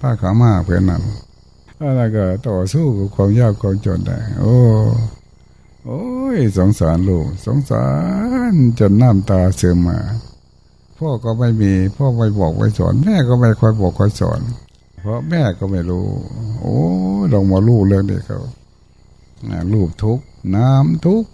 [0.00, 1.02] ผ้าขามาเพื่อนนั้น
[1.82, 4.56] อะไรก็ต่อสู้กับความยากความจนได้ โอ้
[5.84, 6.04] โอ้
[6.36, 7.84] ยสงสารลูกสงสา
[8.50, 9.98] รจนน้ำตาเสื่อมมา
[10.98, 14.40] พ่อก็ไม่มี พ่อไม่บอกไม่สอน แม่ก็ไม่คอยบอกคอยสอน
[15.00, 16.06] เพราะแม่ก็ไม่รู้
[16.60, 16.76] โอ้
[17.32, 18.38] ลองมาลูกเรื่องนี้เขา
[19.72, 20.20] รูปทุก
[20.56, 21.24] น้ำทุก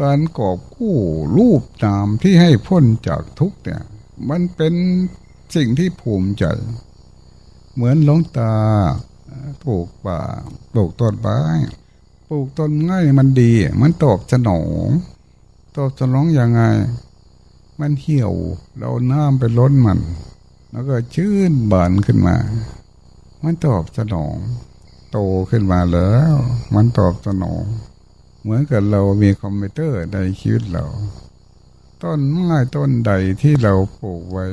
[0.00, 0.96] การกอบกู้
[1.36, 3.82] รูปนามที่ให้พ้นจากทุกเนี่ย
[4.28, 4.74] มันเป็น
[5.54, 6.44] สิ่งที่ภูมิใจ
[7.74, 8.54] เหมือนหลงตา
[9.62, 10.20] ปลูกป่า
[10.72, 11.38] ปลูกต้นไม้
[12.28, 14.88] ปลูกต้นไม้มันดี มันตอบสนอง
[15.76, 16.60] ตอบสนองอย่างไง
[17.80, 18.32] มันเหี่ยว
[18.78, 20.00] เราน้ำไปล้นมัน
[20.70, 22.36] แล้วก็ชื่นบานขึ้นมา
[23.42, 24.34] มันตอบสนอง
[25.10, 25.18] โต
[25.50, 26.34] ขึ้นมาแล้ว
[26.74, 27.64] มันตอบสนอง
[28.42, 30.84] เหมือนกับเรามีคอมพิวเตอร์ในชีวิตเรา
[32.02, 34.46] ต้นไม้ต้นใดที่เราปลูกไว้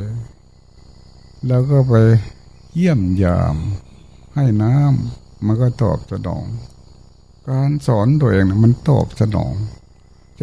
[1.47, 1.93] เราก็ไป
[2.75, 3.55] เยี่ยมยาม
[4.35, 6.45] ให้น้ำมันก็ตอบสนอง
[7.49, 9.53] การสอนตัวเองมันตอบสนอง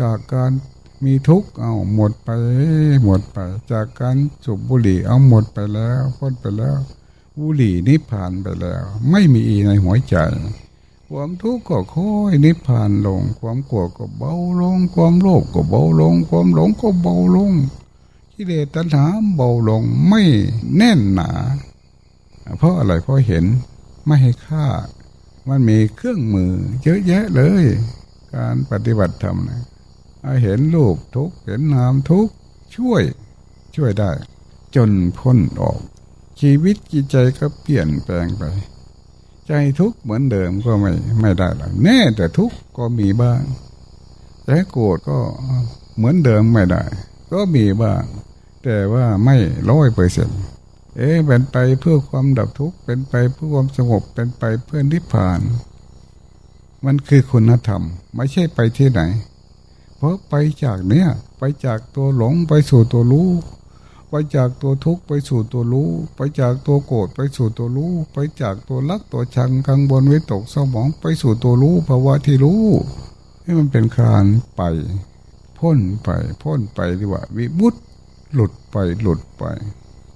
[0.01, 0.51] จากการ
[1.05, 2.31] มีทุกข์เอาหมดไป
[3.05, 3.39] หมดไป
[3.73, 6.79] จากการสูบบุหรี่เอาหมดไปแล้วพ้นไปแล้ว
[7.39, 10.17] บุหรี่นิพพานไปแล้ว ไม่มีอีในหัวใจ
[11.11, 17.53] ความทุกข์ก็ค่อยนิพพานลง ความกลัวก็เบาลง ความโลภก็เบาลง ความหลงก็เบาลง
[18.35, 19.05] กิเลสตัณหา
[19.37, 20.23] เบาลงไม่
[20.77, 21.31] แน่นหนา
[22.57, 23.45] เพราะอะไรเพราะเห็น
[24.07, 24.67] ไม่ให้ค่า
[25.49, 27.65] มันมีเครื่องมือ เยอะแยะเลย
[28.35, 29.63] การปฏิบัติธรรมนะ
[30.43, 32.29] เห็นรูปทุกเห็นนามทุก
[32.77, 33.03] ช่วย
[33.77, 34.11] ช่วยได้
[34.77, 35.81] จนพ้นออก
[36.41, 38.43] ชีวิตจิตใจก็เปลี่ยนแปลงไป
[39.47, 43.43] ใจทุกเหมือนเดิมก็ไม่ไม่ได้หรอกแน่แต่ทุกก็มีบ้าง
[44.45, 45.19] แต่โกรธก็
[45.97, 46.83] เหมือนเดิมไม่ได้
[47.33, 48.03] ก็มีบ้าง
[48.65, 49.37] แต่ว่าไม่
[49.71, 50.41] ร้อยเปอร์เซ็นต์
[50.99, 55.41] เอ๊เป็นไปเพื่อความดับทุกข์เป็นไปเพื่อความสงบเป็นไปเพื่อนิพพาน
[56.85, 57.83] มันคือคุณธรรม
[58.15, 59.01] ไม่ใช่ไปที่ไหน
[59.97, 60.35] เพราะไป
[60.65, 61.09] จากเนี้ย
[61.39, 63.31] ไปจากตัวหลงไปสู่ตัวรู้
[64.11, 72.63] ไปจากตัวทุกข์ไปสู่ตัวรู้ ไปจากตัวโกรธไปสู่ตัวรู้ ไปจากตัวรักตัวชังกังวลวิตกสมองไปสู่ตัวรู้ภาวะที่รู้
[73.43, 74.25] ให้มันเป็นการ
[74.57, 74.63] ไป
[75.59, 76.09] พ้นไป
[76.43, 77.77] พ้นไปดีกว่า วิมุตต
[78.35, 79.45] หลุดไปหลุดไป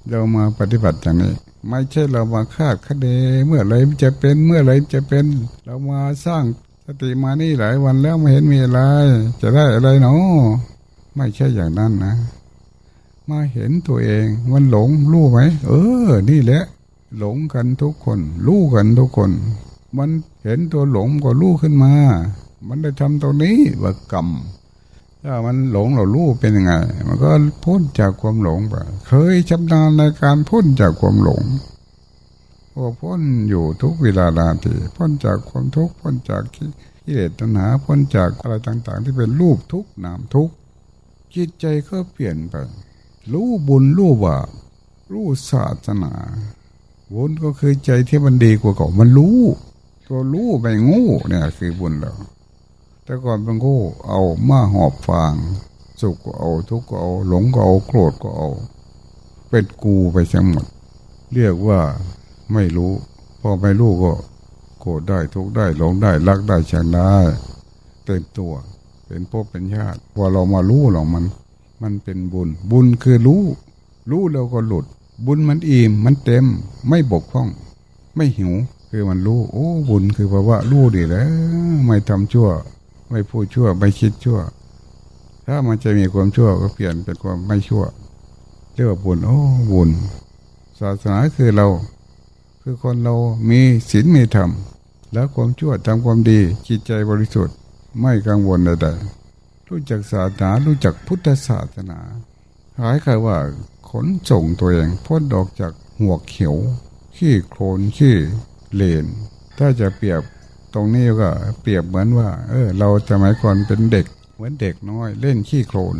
[0.08, 1.32] เรามาปฏิบัติอย่างนี้
[1.68, 3.06] ไม่ใช่เรามาคาดคะเน
[3.46, 5.26] เมื่อไรจะเป็นเมื่อไรจะเป็น
[5.64, 6.44] เรามาสร้าง
[6.86, 8.80] สติมานี่หลายวันแล้วไม่เห็นมีอะไร
[9.40, 10.42] จะได้อะไรเนาะ
[11.16, 12.14] ไม่ใช่อย่างนั้นนะ
[13.30, 15.72] มาเห็นตัวเองมันหลงรู้ไหมเอ
[16.08, 16.62] อ นี่แหละ
[17.18, 19.30] หลงกันทุกคนรู้กันทุกคน
[19.98, 20.10] มัน
[20.44, 21.92] เห็นตัวหลงก็รู้ขึ้นมา
[22.68, 24.28] มันได้ทำตรงนี้ว่ากรรม
[25.24, 26.72] ถ้ามันหลงเรารู้เป็นยังไง
[27.08, 27.28] มันก็
[27.64, 28.74] พ้นจากความหลงไป
[29.08, 31.42] เคยชำนาญในการพ้นจากความหลง
[32.72, 36.42] พอพ้นอยู่ทุกเวลานาทีพ้นจากความทุกข์พ้นจาก
[37.04, 40.50] กิเลสตัณหาพ้นจากอะไรต่าง ๆ ที่เป็นรูปทุกนามทุก
[41.34, 42.54] จิตใจก็เปลี่ยนไป
[43.32, 44.48] รู้บุญรู้บาป
[45.12, 46.12] รู้ศาสนา
[47.14, 49.40] บุญก็คือใจที่มันดีกว่าเก่ามันรู้
[50.06, 52.12] ตัวรู้ไปงูเนี่ยคือบุญเรา
[53.04, 55.34] แต่ก่อนเป็นงูเอามาหอบฟาง
[56.00, 58.48] สุขก็เอาทุกข์ก็เอา หลงก็เอาโกรธก็เอา
[59.48, 60.66] เป็นกูไปทั้งหมด
[61.34, 61.80] เรียกว่า
[62.52, 62.92] ไม่รู้
[63.40, 64.12] พอไม่รู้ก็
[64.80, 67.12] โกรธได้ทุกข์ได้หลงได้รักได้ชังได้
[68.04, 68.52] เต็มตัว
[69.06, 71.24] เป็นพวกเป็นญาติพอเรามารู้หรอกมัน
[71.82, 73.42] มันเป็นบุญ บุญคือรู้
[74.10, 74.84] รู้แล้วก็หลุด
[75.26, 76.44] บุญมันอิ่มมันเต็ม
[76.88, 77.48] ไม่บกพร่อง
[78.16, 78.52] ไม่หิว
[78.90, 81.30] คือมันรู้ โอ้ บุญคือแปลว่ารู้ดีแล้ว
[81.86, 82.50] ไม่ทำชั่ว
[83.12, 84.40] ไม่พูดชั่ว ไม่คิดชั่ว
[85.46, 87.84] ถ้ามันจะมีความชั่วก็เปลี่ยนเป็นความไม่ชั่ว
[88.74, 89.38] เรียกว่าบุญโอ้
[89.72, 89.90] บุญ
[90.80, 91.66] ศาสนาคือเรา
[92.62, 93.14] คือคนเรา
[93.50, 94.50] มีศีลมีธรรม
[95.12, 97.56] แล้วความชั่วทำความดีจิตใจบริสุทธิ์
[98.00, 101.98] ไม่กังวลใดๆรู้จักศาสนารู้จักพุทธศาสนา
[102.80, 103.38] หายครว่า
[103.90, 106.54] ขนส่งตัวเองพ้นออกจากหัวเขียว
[107.16, 108.16] ขี้โคลนขี้
[108.74, 109.06] เลน
[109.58, 110.22] ถ้าจะเปรียบ
[110.74, 111.28] ตรงนี้ก็
[111.60, 114.06] เปรียบเหมือนว่า เออ เราจะหมายก่อนเป็นเด็ก
[114.36, 115.96] เหมือนเด็กน้อย เล่นขี้โคลน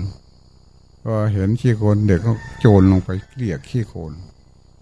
[1.05, 4.13] ก็เห็นขี้โคลนเด็กก็โจรลงไปเกลี่ยขี้โคลน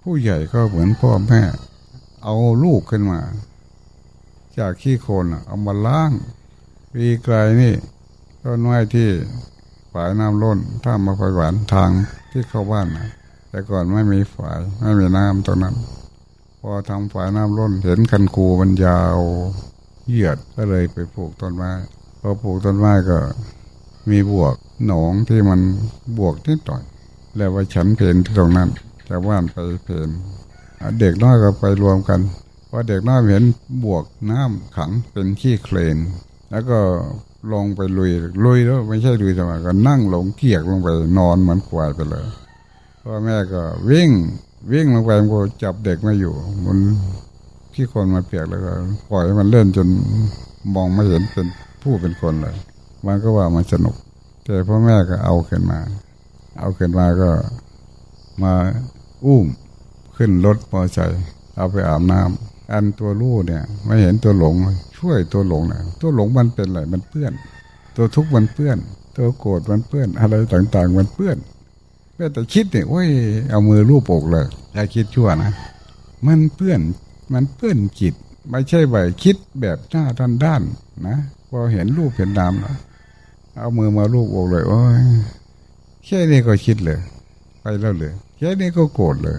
[0.02, 1.42] ผู้ใหญ่ก็เหมือนพ่อแม่
[2.24, 3.20] เอาลูกขึ้นมา
[4.58, 6.10] จากขี้โคลนเอามาล้าง
[6.92, 7.74] ปีไกลนี่
[8.42, 9.08] ต้นไม้ที่
[9.92, 11.90] ฝายน้ำล้นถ้ามาไฟหวานทาง
[12.30, 13.08] ที่เข้าบ้านนะ
[13.48, 15.76] แต่ก่อนไม่มีฝายไม่มีน้ำตรงนั้น
[16.60, 19.18] พอทำฝายน้ำล้นเห็นคันคูมันยาว
[20.08, 21.72] เหยียดก็เลยไปปลูกต้นไม้
[22.20, 23.18] พอปลูกต้นไม้ก็
[24.10, 24.54] มีบวก
[24.86, 25.60] หนองที่มัน
[26.18, 26.82] บวกนิดหน่อย
[27.36, 28.68] แล้วว่าฉันเพนที่ตรงนั้น
[29.06, 30.08] แต่ว่านไปเพน
[31.00, 32.20] เด็กน้อยก็ไปรวมกัน
[32.68, 33.44] พอเด็กน้อยเห็น
[33.84, 35.96] บวกน้ำขังเป็นขี้เคลน
[36.50, 36.78] แล้วก็
[37.52, 38.10] ลงไปลุย
[38.44, 42.26] ลุยแล้วไม่ใช่ลุยธรรมดาก็นั่งหลงเกียกลงไปนอนเหมือนควายไปเลย
[43.02, 44.10] พ่อแม่ก็วิ่ง
[44.72, 46.34] วิ่งลงไปมันก็จับเด็กมาอยู่
[46.66, 46.78] มัน
[47.80, 48.72] ที่คนมาเปียกแล้วก็
[49.10, 49.88] ปล่อยมันเล่นจน
[50.74, 51.46] มองไม่เห็นเป็น
[51.82, 52.54] ผู้เป็นคนเลย
[53.06, 53.94] มันก็ว่ามันสนุก
[54.44, 55.78] แต่พ่อแม่ก็เอาขึ้นมา
[56.58, 57.30] เอาขึ้นมาก็
[58.42, 58.52] มา
[59.24, 59.46] อุ้ม
[60.16, 61.22] ขึ้นรถมอเตอร์ไซค์
[61.56, 64.54] เอาไปอาบน้ำอันตัวลูกเนี่ย ไม่เห็นตัวหลง
[64.98, 67.32] ช่วยตัวหลงนะตัวหลงมันเป็นอะไรมันเปื้อน
[67.96, 68.78] ตัวทุกข์มันเปื้อน
[69.16, 71.36] ตัวโกรธมันเปื้อน อะไรต่างๆ มันเปื้อน
[72.16, 73.08] แม้แต่คิดเนี่ยโอ้ย
[73.50, 75.52] เอามือลูบอกเลยอย่าคิดชั่วนะ
[76.26, 76.80] มันเปื้อน
[77.32, 78.14] มันเปื้อนจิต
[78.50, 80.62] ไม่ใช่ไหวคิดแบบหน้าด้านด้าน
[81.06, 81.16] นะ
[81.48, 82.76] พอเห็นรูปเห็นนามแล้ว
[83.56, 85.02] เอามือมาลูบอกเลยโอ้ย
[86.04, 86.98] แค่นี้ก็คิดเลย
[87.60, 89.38] ไปแล้วเลยแค่นี้ก็โกรธเลย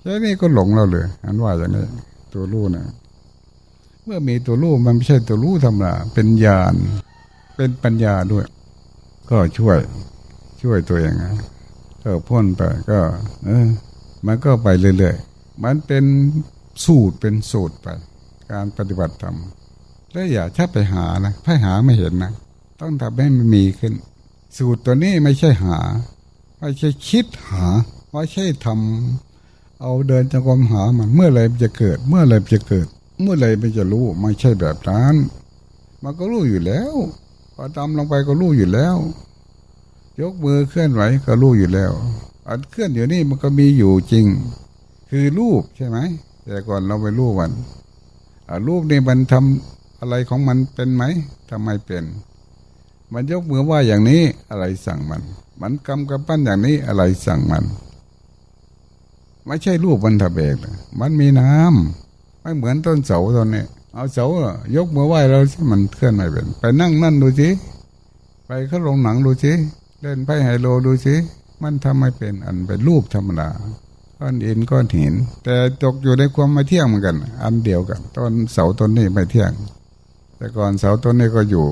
[0.00, 1.84] แค่นี้ก็หลงเราเลย อันว่าอย่างนี้
[2.32, 2.84] ตัวรู้นะ
[4.04, 6.74] เมื่อมีตัวรู้มันไม่ใช่ตัวรู้ธรรมดาเป็นญาณ
[7.56, 8.46] เป็นปัญญาด้วย
[9.30, 9.78] ก็ช่วย
[10.62, 11.32] ช่วยตัวเองนะ
[12.02, 12.98] ก็พ้นไปก็
[13.44, 13.66] เออ
[14.26, 16.04] มันก็ไปเรื่อยๆมันเป็น
[16.84, 17.86] สูตรเป็นสูตรไป
[18.50, 19.36] การปฏิบัติธรรม
[20.12, 22.32] แล้วอย่าถ้าไปหานะถ้าหาไม่เห็นนะ
[22.80, 23.94] ต้องทำให้มันมีขึ้น
[24.58, 25.78] สูตรตัวนี้ไม่ใช่หา
[26.58, 27.64] ไม่ใช่คิดหา
[28.12, 32.86] ไม่ใช่ทำเอาเดินจงกรมหามันเมื่อไรมันจะเกิด เมื่อไรมันจะเกิด
[33.20, 35.14] เมื่อไรมันจะรู้ไม่ใช่แบบนั้น
[36.02, 36.94] มันก็รู้อยู่แล้ว
[37.54, 38.96] พอทำลงไปก็รู้อยู่แล้ว
[40.20, 41.92] ยกมือเคลื่อนไหวก็รู้อยู่แล้ว
[42.48, 44.26] อันเคลื่อนอยู่นี่มันก็มีอยู่จริง
[45.10, 45.98] คือรูปใช่ไหม
[46.48, 47.52] แต่ก่อนเราไปรู้มัน
[48.66, 51.02] รูปนี่มันทำอะไรของมันเป็นไหม
[51.50, 52.04] ทำไมเป็น
[53.12, 55.22] มันยกมือว่าอย่างนี้อะไรสั่งมัน
[55.60, 57.64] มันกำกับปั้นอย่างนี้อะไรสั่งมัน
[59.46, 60.56] ไม่ใช่รูปมันทะเบก
[61.00, 64.26] มันมีน้ำไม่เหมือนต้นเสาต้นนี้เอาเสา
[64.76, 67.48] ยกมือไหว้เราสิมันเคลื่อนไม่เป็น ไปนั่งนั่นดูสิ
[68.46, 69.52] ไปเข้าลงหนังดูสิ
[70.00, 71.14] เล่นไพ่ไฮโลดูสิ
[71.62, 73.48] มันทำไม่เป็นอันเป็นรูปธรรมดา
[74.20, 79.52] ก้อนอินก้อนหิน แต่ตกอยู่ในความไม่เที่ยงเหมือนกัน อันเดียวกันต้นเสาต้นนี้ไม่เที่ยง
[80.36, 81.66] แต่ก่อนเสาต้นนี้ก็อยู่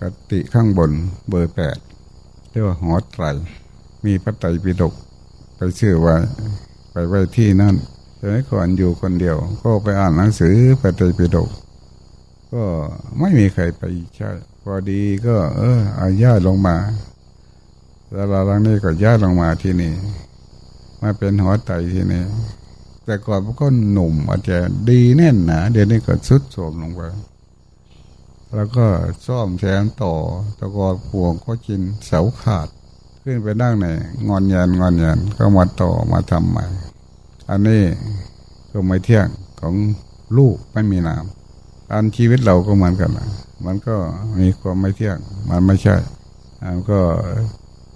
[0.00, 0.90] กติข้างบน
[1.28, 1.78] เบอร์แปด
[2.50, 3.24] เรียกว่าหอไตร
[4.04, 4.94] มีพระไตรปิฎก
[5.56, 6.14] ไปชื่อไว้
[6.92, 7.74] ไปไว้ที่นั่น
[8.18, 11.48] สมัยก่อนอยู่คนเดียว ก็ไปอ่านหนังสือพระไตรปิฎก
[12.52, 12.62] ก็
[13.18, 13.82] ไม่มีใครไป
[14.16, 14.30] ใช่
[14.62, 16.76] พอดีก็ เอออาญาลงมา
[18.12, 19.92] แล้วหลังนี้ก็ย้ายลงมาที่นี่
[21.04, 22.24] มาเป็นหัวไตทีนี่
[23.04, 24.58] แต่ก่อนมันก็หนุ่มอาจจะ
[24.90, 27.02] ดีแน่นหนาเดี๋ยวนี้ก็สุดโทรมลงไป
[28.54, 28.86] แล้วก็
[29.26, 30.12] ซ่อมแซมต่อ
[30.58, 32.68] ตะกอนปวงก็กินเสาขาด
[33.22, 33.86] ขึ้นไปนั่งใน
[34.28, 36.64] งอนยันงอนยันก็มาต่อมาทำใหม่
[37.50, 37.82] อันนี้
[38.72, 39.28] ก็ไม่เที่ยง
[39.60, 39.74] ของ
[40.38, 43.28] ลูกไม่มีน้ำอันชีวิตเราก็เหมือนกันนะ
[43.64, 43.96] มันก็
[44.38, 45.18] มีความไม่เที่ยง
[45.50, 45.96] มันไม่ใช่
[46.62, 46.98] มันก็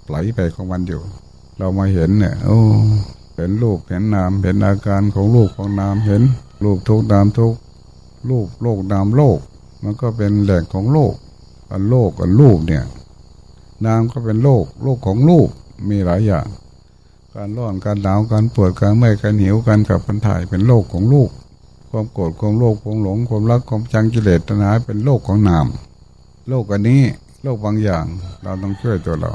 [0.07, 1.01] ไหลไปของมันอยู่
[1.59, 2.59] เรามาเห็นเนี่ย โอ้
[3.35, 6.23] เห็นลูกเห็นนาม เห็นอาการของลูกของนาม เห็น
[6.63, 7.53] ลูกทุกนามทุก
[8.29, 9.39] ลูกโลกนามโลก
[9.83, 11.13] มันก็เป็นแหล่งของโลก
[11.71, 12.83] อันโลกอันลูกเนี่ย
[13.85, 15.47] นามก็เป็นโลก โลกของลูก
[15.89, 16.47] มีหลายอย่าง
[17.35, 21.29] การร้อนการหนาวการปวดการเมื่อยการหิวการขับกันถ่ายเป็นโลกของลูก
[21.89, 25.67] ความโกรธความโลภความหลงความรักความจังกิเลสตัณหาเป็นโลกของนาม
[26.49, 27.01] โลกอันนี้
[27.43, 28.05] โลกบางอย่าง
[28.43, 29.33] เราต้องช่วยตัวเรา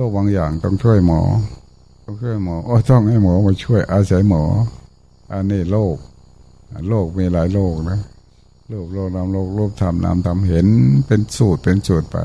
[0.00, 1.20] โรคบางอย่างต้องช่วยหมอ
[2.04, 4.42] ต้องช่วยหมอโอ้ต้องให้หมอมาช่วยอาศัยหมอ
[5.32, 5.96] อันนี้โรค
[6.88, 7.98] โรคมีหลายโรคนะ
[8.68, 10.66] โรคโรคนามโรคโรคทำนามทำเห็น
[11.06, 12.16] เป็นสูตรเป็นสูตรไป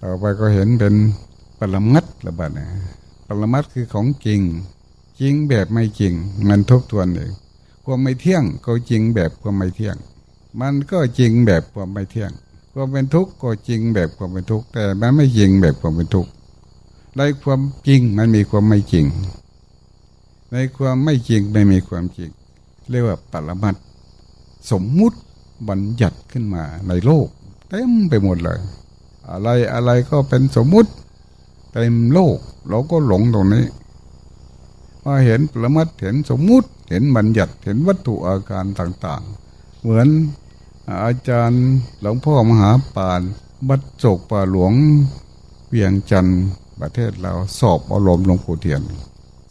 [0.00, 0.94] ต่อไปก็เห็นเป็น
[1.58, 2.66] ปรมัดระบาดนะ
[3.26, 4.40] ปรมัดคือของจริง
[5.20, 6.12] จริงแบบไม่จริง
[6.48, 7.32] มันทบทวนเอง
[7.84, 9.96] ความไม่เที่ยงก็จริงแบบความไม่เที่ยง
[10.60, 12.30] มันก็จริงแบบความไม่เที่ยง
[12.72, 16.30] ความเป็นทุกข์ก็จริงแบบความเป็นทุกข์แต่มันไม่จริงแบบความเป็นทุกข์
[17.18, 19.06] ในความจริงมันมีความไม่จริง
[20.52, 22.30] ในความไม่จริงไม่มีความจริง
[22.90, 23.76] เรียกว่าปรมัต
[24.70, 25.18] สมมุติ
[25.68, 27.26] บัญญัติขึ้นมาในโลก
[27.68, 28.60] เต็มไปหมดเลย
[29.30, 30.90] อะไรอะไรก็เป็นสมมุติ
[31.72, 33.66] เต็มโลก เราก็หลงตรงนี้
[35.04, 40.08] มาเห็นปรมัตเห็นสมมุติเห็นบัญญัติเห็นวัตถุอาการต่างๆ เหมือน
[41.04, 41.64] อาจารย์
[42.00, 43.22] หลวงพ่อมหาปาน
[43.68, 44.72] บัดโศกป่าหลวง
[45.68, 46.42] เวียงจันทร์
[46.80, 48.82] ประเทศเราสอบอารมณ์หลวงปู่เทียน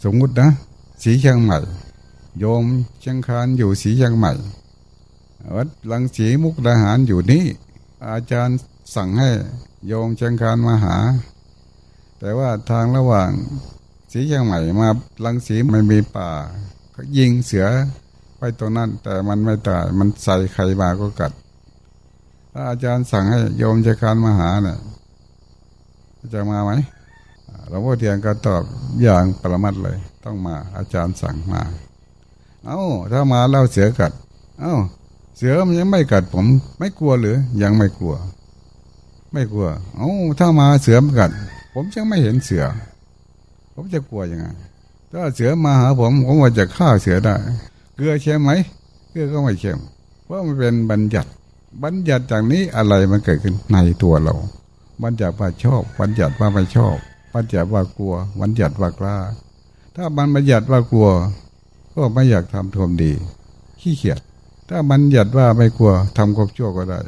[0.04, 0.50] สมมุตินะ
[1.04, 1.58] สีเชียงใหม่
[2.40, 2.64] โยม
[3.00, 4.32] เชียงคานอยู่สีเชียงใหม่
[5.56, 7.46] วัดลังสีมุกดาหารอยู่นี่
[8.08, 8.58] อาจารย์
[8.96, 9.30] สั่งให้
[9.88, 10.98] โยมเชียงคานมาหา
[12.20, 13.32] แต่ว่าทางระหว่าง
[14.12, 14.90] สีเชียงใหม่มา
[15.26, 16.30] ลังสีไม่มีป่า
[16.96, 17.68] ก็ยิงเสือ
[18.38, 21.32] ไปตรงนั้น แต่มันไม่ตายมันใส่ใครมาก็กัด
[22.52, 24.78] ถ้าอาจารย์สั่งให้โยมเชียงคานมาหาเนี่ย
[26.34, 26.72] จะมาไหม
[27.70, 28.64] หลวงพ่อเทียนก็ตอบ
[29.02, 31.62] อย่างประมัดเลย ต้องมาอาจารย์สั่งมา
[32.66, 34.12] เอา้าถ้ามาเล่าเสือกัด
[34.60, 34.76] เอา้า
[35.38, 36.46] เสือมันยังไม่กัดผม
[36.80, 38.16] ไม่กลัวหรือ ยังไม่กลัว
[39.34, 41.32] ไม่กลัว เอา้าถ้ามาเสือมันกัด
[41.74, 42.64] ผมยังไม่เห็นเสือ
[43.74, 44.46] ผมจะกลัวยังไง
[45.12, 47.36] ถ้าเสือมาหาผมผมว่าจะฆ่าเสือได้
[47.96, 48.52] เกลือเค็มไหม
[49.10, 49.80] เกลือก็ไม่เค็ม
[50.24, 51.30] เพราะมันเป็นบัญญัติ
[51.84, 54.36] บัญญัติจากนี้อะไรมันเกิดขึ้นในตัวเรา
[55.04, 56.98] บัญญัติว่าชอบ บัญญัติว่าไม่ชอบ
[57.38, 59.18] บัญญัติว่ากลัวบัญญัติว่ากล้า
[59.96, 61.10] ถ้ามันบัญญัติว่ากลัว
[61.96, 63.12] ก็ไม่อยากทำทวมดี
[63.82, 64.20] ขี้เกียจ
[64.70, 67.00] ถ้าบัญญัติว่าไม่กลัวทำความชั่วก็ได้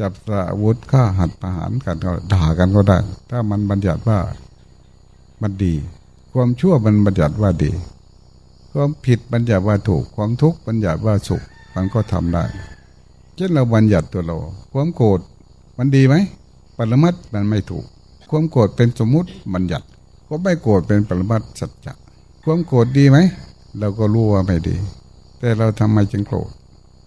[0.00, 0.12] จับ
[0.50, 2.98] อาวุธฆ่าหัดประหารกันก็ด่ากันก็ได้
[3.30, 4.18] ถ้ามันบัญญัติว่า
[5.42, 5.74] มันดี
[6.32, 7.70] ความชั่วมันบัญญัติว่าดี
[8.72, 11.42] ความผิดบัญญัติว่าถูก ความทุกข์บัญญัติว่าสุข
[11.74, 12.44] มันก็ทำได้
[13.36, 14.36] เช่นเราบัญญัติตัวเรา
[14.72, 15.20] ความโกรธ
[15.78, 16.14] มันดีไหม
[16.76, 17.84] ปรมัตมันไม่ถูก
[18.30, 19.86] ความโกรธเป็นสมมุติบัญญัติ
[20.28, 21.92] ก็ไม่โกรธเป็นปรมัตสัจจะ
[22.44, 23.18] ความโกรธดีไหม
[23.78, 24.76] เราก็รู้ว่าไม่ดี
[25.38, 26.50] แต่เราทำไมจึงโกรธ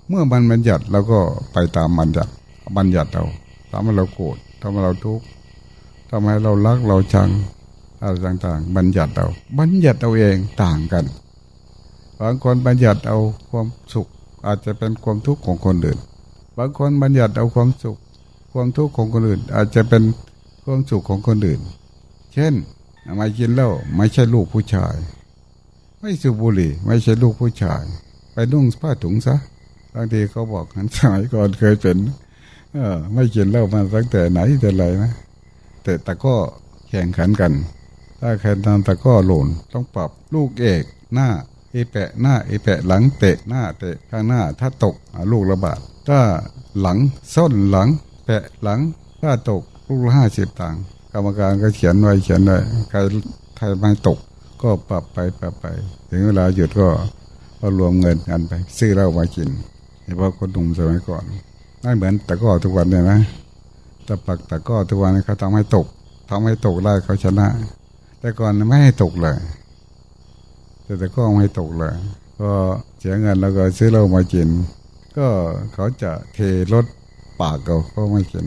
[0.10, 1.20] เมื่อมันบัญญัติเราก็
[1.54, 2.32] ไปตามบัญญัติ
[2.78, 3.24] บัญญัติเรา
[3.72, 5.26] ทำให้เราโกรธทำให้เราทุกข์
[6.10, 7.30] ทำให้เรารักเราชัง
[8.02, 9.26] อะไรต่างๆ บัญญัติเรา
[9.60, 11.06] บัญญัติเอาเองต่างกัน
[12.20, 13.18] บางคนบัญญัติเอา
[13.50, 14.08] ความสุข
[14.46, 16.00] อาจจะเป็นความทุกข์ของคนอื่น
[16.58, 17.98] บางคนบัญญัติเอาความสุข
[18.54, 20.04] ความทุกข์ของคนอื่น อาจจะเป็น
[20.64, 21.62] ความสุขของคนอื่น
[22.34, 22.54] เช่น
[23.18, 24.96] ไม่กินเหล้าไม่ใช่ลูกผู้ชาย
[26.00, 27.84] ไม่สูบบุหรี่ไม่ใช่ลูกผู้ชาย
[28.34, 29.36] ไปนุ่งผ้าถุงซะ
[29.94, 31.98] บางทีเขาบอกนันสมัยก่อนเคยเป็น
[32.74, 35.12] เออไม่กินเหล้ามาตั้งแต่ไหนแต่ไรนะ
[35.84, 36.36] แต่ตะก็
[36.90, 37.54] แข่งขันกัน
[38.22, 41.30] ถ้าแข่งกันตะก็หล่นต้องปรับลูกเอกหน้า
[41.72, 44.96] เอแปะหน้าเอแปะหลังเตะหน้าเตะข้างหน้าถ้าตก
[45.32, 46.20] ลูกระบาดถ้า
[46.80, 46.98] หลัง
[47.36, 47.90] ส้นหลัง
[48.26, 48.80] แปะหลัง
[49.22, 50.82] ถ้าตก ลูกละห้าสิบตังค์
[51.14, 52.58] กรรมการก็เขียนไว้เขียนไว้
[52.90, 52.98] ใคร
[53.58, 54.18] ใครไม่ตก
[54.62, 55.66] ก็ปรับไปปรับไป
[56.10, 56.90] ถึงเวลาหยุดก็
[57.60, 59.50] ก็รวมเงินกันไป ซื้อเหล้ามากิน
[60.04, 61.24] เฉพาะคนหนุ่มสมัยก่อน
[61.82, 63.20] ไม่เหมือนต่ก็ทุกวันเนี่ยนะ
[64.08, 65.88] ต่ปักต่ก็ทุกวันเขาทำให้ตก
[66.30, 67.48] ทำให้ตกได้เขาชนะ
[68.20, 69.38] แต่ก่อนไม่ให้ตกเลย
[70.84, 71.94] แต่ต่ก็ไม่ตกเลย
[72.42, 72.52] ก็
[73.00, 74.50] เสียเงินแล้วก็ซื้อเหล้ามากิน
[75.18, 75.28] ก็
[75.74, 76.38] เขาจะเท
[76.74, 76.86] รถ
[77.40, 78.46] ปากเขาก็ไม่กิน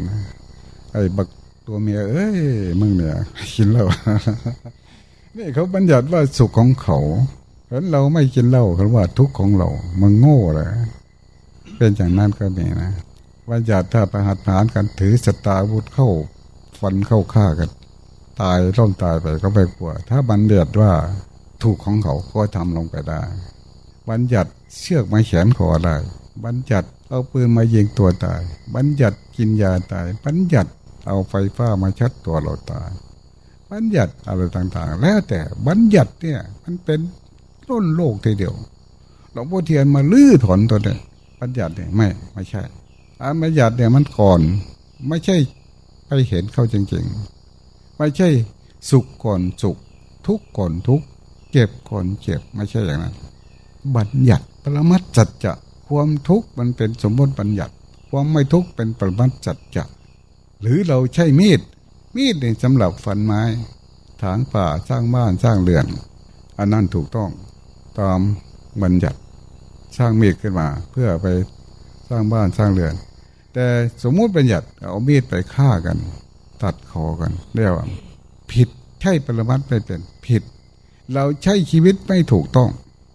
[0.96, 1.28] ไอ้บัก
[1.66, 2.38] ตัวเมียเอ้ย
[2.80, 3.16] มึงเนี่ย
[3.54, 3.84] กินเหล้า
[5.36, 6.98] นี่เขาบัญญัติว่าสุขของเขา
[7.66, 9.68] เพราะเราไม่กินเหล้าเขาว่าทุกข์ของเรา
[10.00, 10.68] มันโง่เลย
[11.76, 12.92] เป็นอย่างนั้นก็มีนะ
[13.50, 16.08] บัญญัติถ้าประหัตฐานกันถือสตาวุธเข้า
[16.80, 17.70] ฟันเข้าฆ่ากัน
[18.40, 20.92] ตายร่องตายไปก็ไม่กลัว ถ้าบันเดือดว่า
[21.62, 23.20] ถูกของเขาก็ทำลงไปได้
[24.08, 25.96] บัญญัติเชือกมาแขนคอได้
[26.44, 28.40] บัญญัติเอาปืนมายิงตัวตาย
[28.74, 30.70] บัญญัติกินยาตาย บัญญัติ
[31.06, 32.90] เอาไฟฟ้ามาชัดตัวเราตาย
[33.70, 37.00] บัญญัติอะไรต่างๆ แล้วแต่บัญญัติเนี่ยมันเป็น
[37.70, 38.54] ต้นโลกทีเดียว
[39.32, 40.98] หลวงพ่อเทียนมาลื้อถอนตัวเนี่ย
[41.40, 42.62] บัญญัติเนี่ยไม่ไม่ใช่
[43.22, 44.40] อันบัญญัติเนี่ยมันก่อน
[45.08, 45.36] ไม่ใช่
[46.06, 48.28] ไปเห็นเข้าจริงๆ ไม่ใช่
[48.90, 49.76] สุขก่อนสุข
[50.26, 51.06] ทุกข์ก่อนทุกข์
[51.52, 53.14] เจ็บก่อนเจ็บไม่ใช่อย่างนั้น
[53.96, 55.52] บัญญัติปรมัตจัจจะ
[55.88, 57.74] ความทุกข์มันเป็นสมมติบัญญัติ
[58.10, 59.84] ความไม่ทุกข์เป็นปรมัตจัจจะ
[60.60, 61.60] หรือเราใช้มีด
[62.16, 63.42] มีดเนี่ยสำหรับฟันไม้
[64.22, 65.86] ถางป่าสร้างบ้านสร้างเรือน
[66.58, 67.30] อันนั้นถูกต้อง
[68.00, 68.20] ตาม
[68.82, 69.18] บัญญัติ
[69.98, 71.26] สร้างมีดขึ้นมา เพื่อไป
[72.08, 72.94] สร้างบ้านสร้างเรือน
[73.54, 73.66] แต่
[74.02, 75.98] สมมุติบัญญัติเอามีดไปฆ่ากัน
[76.62, 77.86] ตัดคอกันเรียกว่า
[78.50, 78.68] ผิด
[79.00, 80.42] ใช่ปรมัตไม่เป็นผิด
[81.14, 82.70] เราใช้ชีวิตไม่ถูกต้อง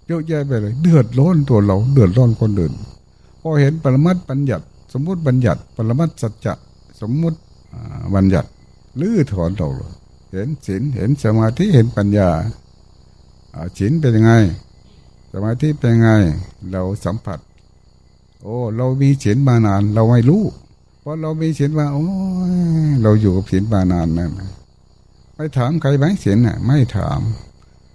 [0.08, 2.74] เยอะแยะไปเลย เดือดร้อนตัวเราเดือดร้อนคนอื่น
[3.42, 6.54] พอเห็นปรมัตบัญญัติ สมมุติบัญญัติ ปรมัตสัจจะ
[7.02, 7.40] สมมุติ
[8.16, 8.50] บัญญัติ
[9.02, 9.94] ลื้อถอนเราเลย
[10.32, 12.30] เห็นศีลเห็นสมาธิเห็นปัญญา
[13.78, 14.34] ศีลเป็นยังไง
[15.34, 16.12] สมาธิเป็นยังไง
[16.72, 17.40] เราสัมผัส
[18.42, 20.44] โอ้เรามีศีลมานาน เราไม่รู้
[21.02, 22.06] เพราะเรามีศีลมาโอ้
[23.02, 24.32] เราอยู่กับศีลมานานนั่น
[25.36, 27.22] ไม่ถามใครไหมศีลน่ะ ไม่ถาม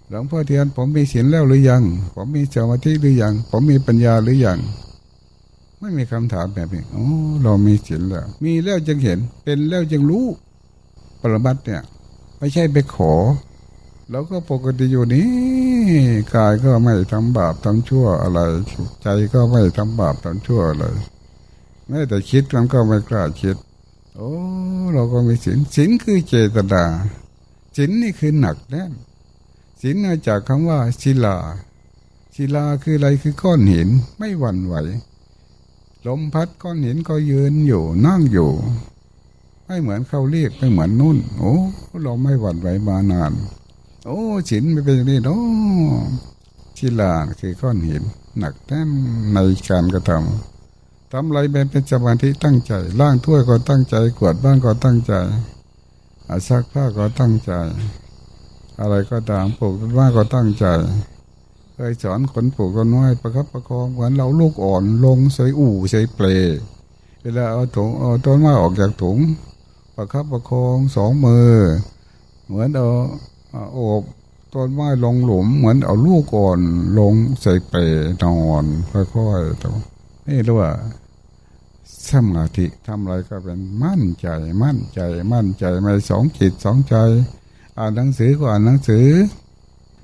[0.09, 1.83] หลวงพ่อเทียนผมมีศีลแล้วหรือยัง
[2.15, 4.59] ผมมีสมาธิหรือยัง ผมมีปัญญาหรือยัง
[5.87, 7.09] ไม่มีคำถามแบบนี้โอ้
[7.43, 10.27] เรามีศีลแล้ว มีแล้วจึงเห็น เป็นแล้วจึงรู้
[11.21, 11.83] ปรมัตเนี่ย
[12.39, 13.13] ไม่ใช่ไปขอ
[14.11, 15.31] เราก็ปกติอยู่นี้
[16.35, 18.41] กายก็ไม่ทำบาปทำชั่วอะไร
[19.03, 20.85] ใจก็ไม่ทำบาปทำชั่วอะไร
[21.89, 23.57] แม้แต่คิดมันก็ไม่กล้าคิด
[24.17, 24.33] โอ้
[24.95, 26.85] เราก็มีศีลศีลคือเจตนา
[27.77, 28.93] ศีลนี่คือหนักแน่น
[29.81, 31.37] ศีลมาจากคำว่าศิลา
[32.35, 34.75] ศิลาคืออะไรคือก้อนหินไม่หวั่นไหว
[36.07, 38.51] ลมพัดก้อนหินก็ยืนอยู่นั่งอยู่
[39.67, 41.55] ไม่เหมือนเข้าเรียกไม่เหมือนนุ่น โอ้
[42.03, 43.33] เราไม่หวั่นไหวมานาน
[44.07, 45.41] โอ้ฉินไม่เป็นอย่างนี้โอ้
[46.77, 48.03] ชิลาคือก้อนหิน
[48.39, 48.89] หนักแน่น
[49.33, 49.39] ใน
[49.69, 51.39] การกระทำทำอะไร
[51.71, 55.15] เป็นสมาธิตั้งใจล่างถ้วยก็ตั้งใจกวดบ้านก็ตั้งใจ
[56.29, 57.53] อาซักผ้าก็ตั้งใจ
[58.81, 60.67] อะไรก็ตามปลูกต้นไม้ก็ตั้งใจ
[61.79, 66.27] เคยสอนคนปลูกต้นไม้ประคับประคองเหมือนเราลูกอ่อนลงใส่อู่ใส่เปล
[67.23, 69.19] เวลาเอาถุงเอาต้นไม้ออกจากถุง
[69.97, 71.53] ประคับประคองสองมือ
[72.47, 72.89] เหมือนเอา
[73.75, 74.03] โอบ
[74.55, 76.61] ต้นไม้ลงหลุม เหมือนเอาลูกอ่อน
[76.99, 77.81] ลงใส่เปล
[78.23, 79.75] นอนค่อยๆตัว
[80.27, 80.71] นี่เรียกว่า
[82.09, 84.29] สมาธิทำอะไรก็เป็นมั่นใจ
[84.63, 85.01] มั่นใจ
[85.33, 86.97] มั่นใจไม่สองจิตสองใจ
[87.79, 89.07] อ่านหนังสือก็อ่านหนังสือ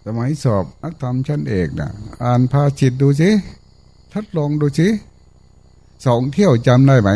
[0.06, 1.90] สมัยสอบนักธรรมชั้นเอกนะ
[2.24, 3.30] อ่านพาจิตดูสิ
[4.12, 4.88] ทัดลองดูสิ
[6.06, 7.10] สองเที่ยวจำได้ไหม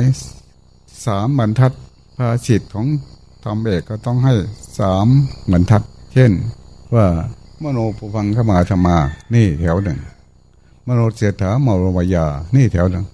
[1.07, 1.73] สามบรรทัด
[2.17, 2.87] พาจิตของ
[3.45, 4.35] ธรรมเอกก็ต้องให้
[4.79, 5.09] สาม
[5.53, 6.33] บรรทัด เช่น
[6.95, 7.07] ว่า
[7.63, 8.97] มโนปุพังขมาธรรมา
[9.35, 9.99] นี่แถวหนึ่ง
[10.87, 13.05] มโนเสถามโรวายา นี่แถวหนึ่ง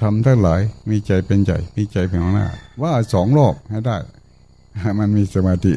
[0.00, 2.46] ทำทั้งหลายมีใจเป็นใจมีใจเป็นหน้า
[2.82, 3.96] ว่าสองรอบให้ได้
[4.98, 5.72] มันมีสมาธิ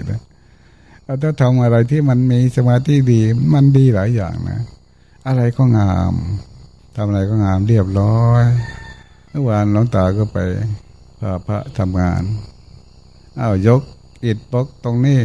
[1.06, 3.20] แล้วถ้าทำอะไรที่มันมีสมาธิดี
[3.54, 4.62] มันดีหลายอย่างนะ
[5.28, 6.14] อะไรก็งาม
[6.96, 8.44] ทำอะไรก็งามเรียบร้อย
[9.30, 10.38] เมื่อวานหลวงตาก็ไป
[11.20, 12.22] พาพระทำงาน
[13.40, 13.82] อ้าวยก
[14.26, 15.20] อิดบล็อกตรงนี้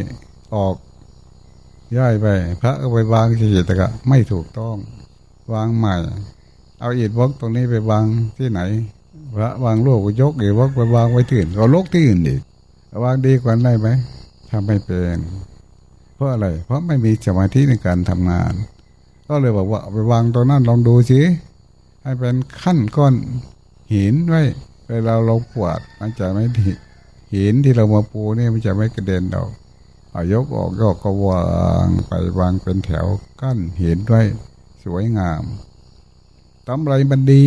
[0.54, 0.76] ออก
[1.96, 2.26] ย้ายไป
[2.60, 4.76] พระก็ไปวางเฉยๆแต่ก็ไม่ถูกต้อง
[5.54, 5.94] วางใหม่
[6.80, 8.04] เอาอิดบล็อกตรงนี้ไปวาง
[8.38, 8.60] ที่ไหน
[9.34, 12.40] พระวางโลกยกอิดบล็อกไปวางไว้ที่อื่นก็ลกที่อื่นอีก
[13.04, 13.88] วางดีกว่าได้ไหม
[14.50, 15.18] ทำไม่เป็น
[16.22, 18.52] พราะอะไร เพราะไม่มีสมาธิในการทำงาน
[19.28, 21.20] ก็เลยบอกว่าไปวางตรงนั้นลองดูสิ
[22.02, 23.14] ให้เป็นขั้นก้อน
[23.92, 24.42] หินไว้
[24.90, 26.72] เวลาเราปวดมันจะไม่ถิ
[27.34, 29.42] หินที่เรามาปูนี่มันจะไม่กระเด็นเรา
[30.12, 31.44] เอายกออกยกก็วา
[31.84, 33.06] งไปวางเป็นแถว
[33.40, 34.22] กั้นหินไว้
[34.84, 35.42] สวยงาม
[36.66, 37.46] ทำอะไรมันดี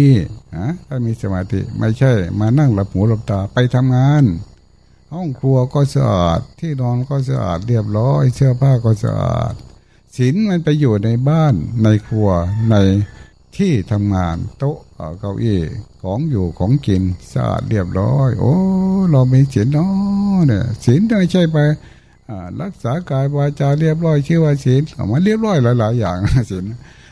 [0.57, 4.23] ฮะถ้ามีสมาธิไม่ใช่ มานั่งหลับหูหลับตาไปทำงาน
[5.13, 9.53] ห้องครัวก็สะอาดที่นอนก็สะอาดเรียบร้อยเสื้อผ้าก็สะอาด
[10.17, 11.53] ศีลมันไปอยู่ในบ้าน
[11.83, 12.29] ในครัว
[12.69, 12.75] ใน
[13.57, 14.77] ที่ทำงานโต๊ะ
[15.19, 15.61] เก้าอี้
[16.03, 17.03] ของอยู่ของกิน
[17.33, 18.53] สะอาดเรียบร้อย โอ้
[19.09, 21.57] เราไม่ศีลเนาะเนี่ยศีลไม่ใช่ไป
[22.61, 26.17] รักษากายวาจาเรียบร้อยชื่อว่าศีลออกมาเรียบร้อยหลาย ๆ อย่าง
[26.51, 26.65] ศีล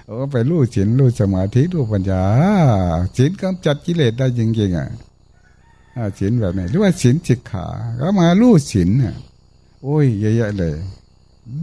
[0.08, 2.24] เออไปรู้ศีลรู้สมาธิรู้ปัญญา
[3.18, 4.90] ศีลกำจัดกิเลสได้จริงๆอะ
[6.20, 7.68] ศีลแบบนี้หรือว่าศีลจิกขา
[8.00, 9.16] ก็มาลู่ศีลเนี่ย
[9.84, 10.76] โอ้ยเยอะๆเลย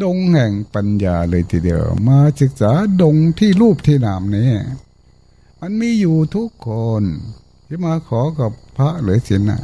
[0.03, 2.73] ดงแห่งปัญญาเลยทีเดียว มาศึกษา
[3.03, 4.51] ดงที่รูปที่นามนี้
[5.61, 6.69] มันมีอยู่ทุกค
[7.01, 7.03] น
[7.67, 9.61] ที่มาขอกับพระหรือศีลนะ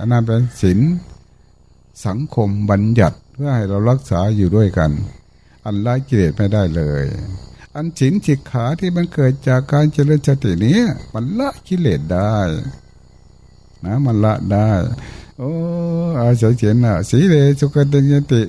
[0.00, 0.78] อันนั้นเป็นศีล
[2.06, 4.90] สังคมบัญญัติเพื่อให้เรารักษาอยู่ด้วยกัน
[5.64, 7.04] อันละกิเลสไม่ได้เลย
[7.74, 10.80] อันศีลสิกขาที่มันเกิดจากการเจริญสตินี้
[11.14, 12.36] มันละกิเลสได้
[13.84, 14.68] นะมันละได้
[15.38, 15.50] โอ้
[16.20, 18.42] อาศัยศีลน่ะสีเลสุกติยติ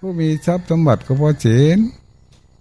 [0.00, 1.78] ผู้มีทรัพย์สมบัติก็เพราะศีล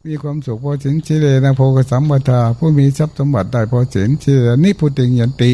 [0.06, 5.52] มีความสุขเพราะศีลสีเลนะโพกสัมปทา ผู้มีทรัพย์สมบัติได้เพราะศีลสีเลนิพุติยันติ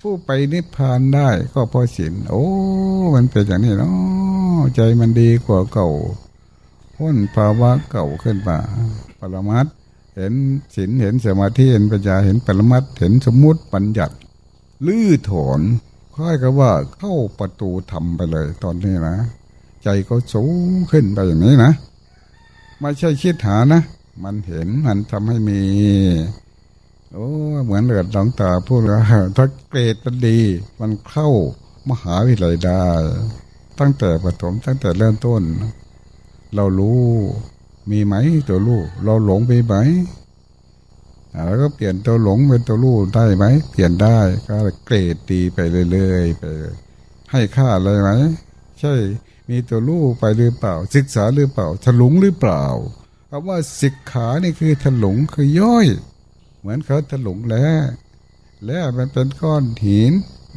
[0.00, 2.44] ผู้ไปนิพพานได้ก็เพราะศีลโอ้
[3.14, 5.88] มันเป็นอย่างนี้เนาะใจมันดีกว่าเก่า
[6.96, 8.58] พ้นภาวะเก่าขึ้นมา
[9.18, 9.66] ปรมัต
[10.16, 10.32] เห็น
[10.74, 14.14] ศีลเห็นสมาธิเห็นปัญญาเห็นปรมัตเห็นสมมุติปัญญัติ
[14.86, 15.60] ลื้อถอน
[16.20, 19.16] ค่อยกับว่าเข้าประตูทำไปเลย ตอนนี้นะ
[19.82, 21.72] ใจก็สูงขึ้นไปอย่างนี้นะ
[22.80, 23.82] ไม่ใช่คิดหานะ
[24.22, 25.60] มันเห็นมันทำให้มี
[27.12, 27.26] โอ้
[27.64, 29.00] เหมือนเลือดหลงตาพูดว่า
[29.36, 30.38] ถ้าเกรดมันดี
[30.80, 31.28] มันเข้า
[31.88, 32.84] มหาวิทยาลัยได้
[33.78, 35.42] ตั้งแต่ประถมตั้งแต่เริ่มต้น
[36.54, 37.02] เรารู้
[37.90, 38.14] มีไหม
[38.48, 39.74] ตัวลูก เราหลงไปไหม
[41.32, 44.18] แล้วก็เปลี่ยนตัวหลงเป็นตัวรู้ได้ไหมเปลี่ยนได้
[44.48, 44.56] ก็
[44.86, 45.58] เกรดดีไป
[45.92, 46.42] เรื่อยๆไป
[47.30, 48.10] ให้ค่าอะไรไหม
[48.80, 48.94] ใช่
[49.50, 52.64] มีตัวรู้ไปหรือเปล่า ศึกษาหรือเปล่าถลุงหรือเปล่า
[53.30, 55.86] คำว่าศิกขานี่คือถลุงคือย่อย
[56.60, 57.84] เหมือนเขาถลุงแล้ว
[58.66, 60.12] แล้วมันเป็นก้อนหิน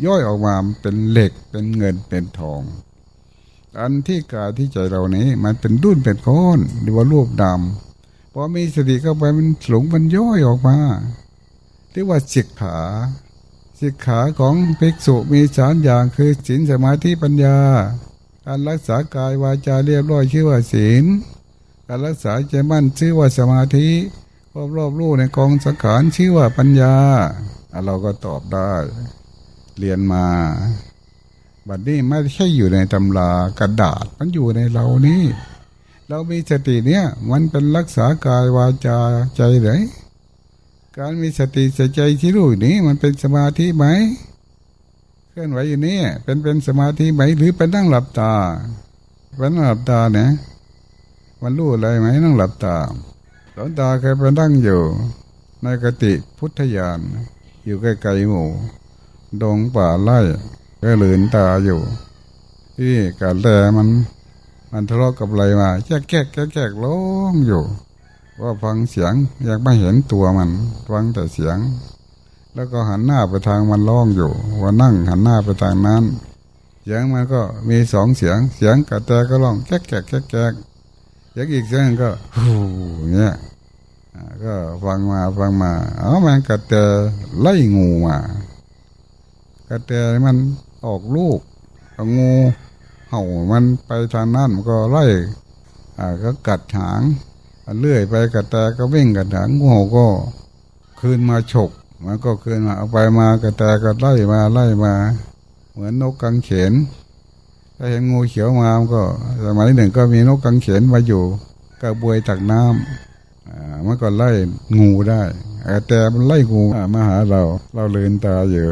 [0.06, 2.62] ย่อยออกมาเป็นเหล็กเป็นเงินเป็นทอง
[3.80, 7.93] อันที่กายที่ใจเรานี้ มันเป็นดุ้นเป็นก้อนหรือว่ารูปดำ
[8.36, 10.78] พอมีสติเข้าไปมันหลงมันย่อยออกมา
[11.92, 12.80] เรียกว่าสิกขา
[13.80, 17.58] สิกขาของภิกษุมีสามอย่างคือศีลสมาธิปัญญา
[18.46, 21.04] การรักษากายวาจาเรียบร้อยชื่อว่าศีล
[21.88, 23.90] การรักษาใจมั่นชื่อว่าสมาธิ
[24.54, 26.96] รอบรอบรู้ในกองสังขารชื่อว่าปัญญา
[27.86, 28.72] เราก็ตอบได้
[29.78, 30.26] เรียนมา
[31.68, 35.24] บัดนี้ไม่ใช่อยู่ในตำรากระดาษมันอยู่ในเรานี่
[36.10, 39.00] เรามีสติเนี่ย มันเป็นรักษากายวาจา
[39.36, 39.82] ใจเลย
[40.98, 43.86] การมีสติใส่ใจที่รู้นี้มันเป็นสมาธิไหม
[45.30, 48.34] เคลื่อนไหวอยู่นี่เป็นเป็นสมาธิไหมหรือเป็นนั่งหลับตา
[49.38, 50.30] เป็นนั่งหลับตาเนี่ย
[51.42, 52.76] มันรู้อะไรไหมนั่งหลับตา
[53.54, 54.82] หลวงตาเคยไปนั่งอยู่
[55.64, 57.00] ในกติพุทธยาน
[57.66, 58.48] อยู่ใกล้ๆหมู่
[59.42, 60.20] ดงป่าไร่
[60.82, 61.80] ก็เลืนตาอยู่
[62.78, 63.48] ที่การแล
[63.78, 63.88] มัน
[64.76, 66.98] มันทะเลาะกับอะไรมาแจ๊กแจ๊กแจ๊กแจ๊กร้อ
[67.32, 67.64] งอยู่
[68.42, 69.14] ว่าฟังเสียง
[69.46, 70.50] อยากไม่เห็นตัวมัน
[70.92, 71.58] ฟังแต่เสียง
[72.56, 76.04] แล้วก็หันหน้าไปทางมันร้องอยู่ ว่านั่งหันหน้าไปทางนั้น
[76.84, 80.54] เสียงมันก็มีสองเสียง เสียงกระแตก็ร้องแจ๊กแจ๊กแจ๊กแจ๊ก
[81.32, 82.54] เสียงอีกเสียงก็ฮู
[83.14, 83.34] เงี้ย
[84.44, 86.74] ก็ฟังมาฟังมาเอามันกระแต
[87.42, 88.18] ไล่งูมา
[89.70, 89.92] กระแต
[90.26, 90.38] มัน
[90.86, 91.40] ออกลูก
[92.18, 92.32] งู
[93.14, 95.06] เห่ามันไปทางนั้นมันก็ไล่
[96.00, 97.02] อ่าก็กัดหาง
[97.80, 100.06] เลื่อยไปกระแต่ก็วิ่งกัดหางงูก็
[101.00, 101.72] คืนมาฉก
[102.06, 104.94] มันก็คืนมาเอาไปมากระแต่ก็ไล่มาไล่มา
[105.72, 106.74] เหมือนนกกังเขน
[107.78, 109.04] ถ้าเห็นงูเขียวมามันก็
[109.46, 111.24] สมัยหนึ่งก็มีนกกังเขนมาอยู่
[111.82, 114.30] กระบวยจากน้ำอ่ามันก็ไล่
[114.80, 115.22] งูได้
[115.88, 117.42] แต่มันไล่งูมาหาเรา
[117.74, 118.66] เราเลืนตาอยู่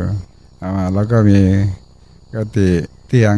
[0.64, 1.40] อ่าแล้วก็มี
[2.34, 2.70] กติ
[3.08, 3.38] เตียง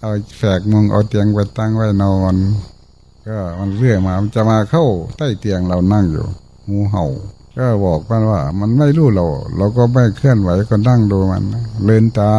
[0.00, 2.36] เอาแฝกมุงเอาเตียงไปตั้งไว้นอน
[3.26, 4.84] ก็มันเรื่อยมา มันจะมาเข้า
[5.16, 6.24] ใต้เตียงเรานั่งอยู่
[6.70, 7.04] งูเห่า
[7.56, 9.26] ก็บอกมันว่า มันไม่รู้เรา
[9.56, 11.44] เราก็ไม่เคลื่อนไหวก็นั่งดูมัน
[11.84, 12.34] เลือนตา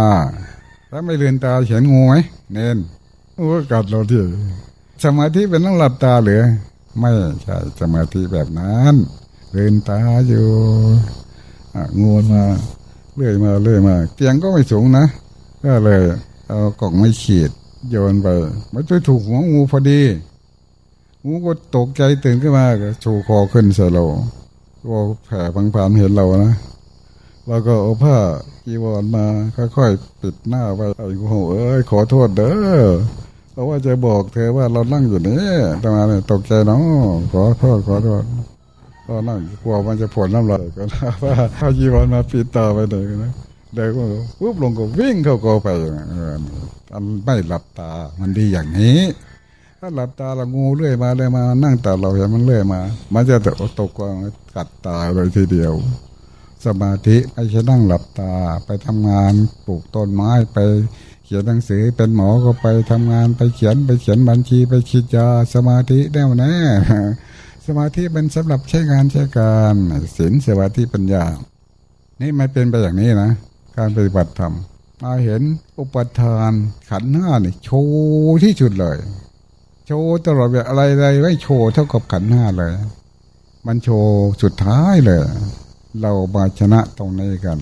[0.91, 2.15] ถ้าไม่เลือนตาเห็นงูไหม
[2.53, 2.77] เน้น
[3.35, 4.23] โอ้กัดเราที่
[5.03, 6.43] สมาธิเป็นต้องหลับตาหรือ
[6.99, 7.09] ไม่
[7.43, 8.95] ใช่สมาธิแบบนั้น
[9.51, 10.47] เลือนตาอยู่
[12.01, 12.43] งูมา
[13.15, 15.05] เลื่อยมาเลื่อยมา เตียงก็ไม่สูงนะ
[15.63, 16.01] ก็เลย
[16.51, 17.51] เอากล่องไม่ขีด
[17.89, 18.27] โยนไป
[18.73, 20.01] มันไปถูกหัวงูพอดี
[21.25, 24.03] งูก็ตกใจตื่นขึ้นมาก็ชูคอขึ้นใส่เรา
[24.89, 26.53] ก็แผ่พังผานเห็นเรานะ
[27.47, 28.17] เราก็เอาผ้า
[28.65, 29.25] กีวรมา
[29.77, 32.87] ค่อยๆปิดหน้าไปไอ้กูเอ้ยขอโทษเด้อ
[33.51, 35.43] เพราะว่าจะบอกเธอว่าเรานั่งอยู่นี่
[35.83, 36.79] ทำไมเนี่ยตกใจเนาะ
[37.31, 38.23] ขอโทษขอโทษ
[39.07, 40.83] ก็นั่งกลัวมันจะผลน้ำลายก็
[41.23, 43.33] ว่าเอาจีวรมาปิดตาไปเลยนะ
[43.75, 44.03] เด็กก็
[44.39, 45.67] ปุ๊บลงก็วิ่งเข้ากไป
[46.93, 48.99] อันไม่หลับตา มันดีอย่างนี้
[49.79, 52.79] ถ้าหลับตาเรางูเลื่อยมาเลยมา นั่งตาเราเห็นมันเลื่อยมา
[53.13, 54.13] มันจะตกตกกวาง
[54.55, 55.73] กัดตาเลยทีเดียว
[56.65, 58.31] สมาธิไม่ใช่นั่งหลับตา
[58.65, 59.33] ไปทำงาน
[59.65, 60.57] ปลูกต้นไม้ไป
[61.25, 66.53] เขียนหนังสือเป็นหมอก็ไปทำงานไปเขียนไปเขียนบัญชีไปคิดยาสมาธิแน่วแน่
[67.65, 69.75] สมาธิเป็นสำหรับใช้งานใช้การ
[70.17, 71.23] ศีลสมาธิปัญญา
[72.21, 73.31] นี่ไม่เป็นไปอย่างนี้นะ
[73.77, 74.53] การปฏิบัติธรรม
[75.03, 75.41] มาเห็น
[75.79, 76.51] อุปทาน
[76.89, 78.97] ขันห้านี่โชว์ที่สุดเลย
[79.87, 82.73] โชว์ตลอดเวลาอะไรอะไรไม่โชว์เท่ากับขันห้าเลย
[83.65, 85.23] มันโชว์สุดท้ายเลย
[86.01, 87.59] เรามาชนะตรงนี้กัน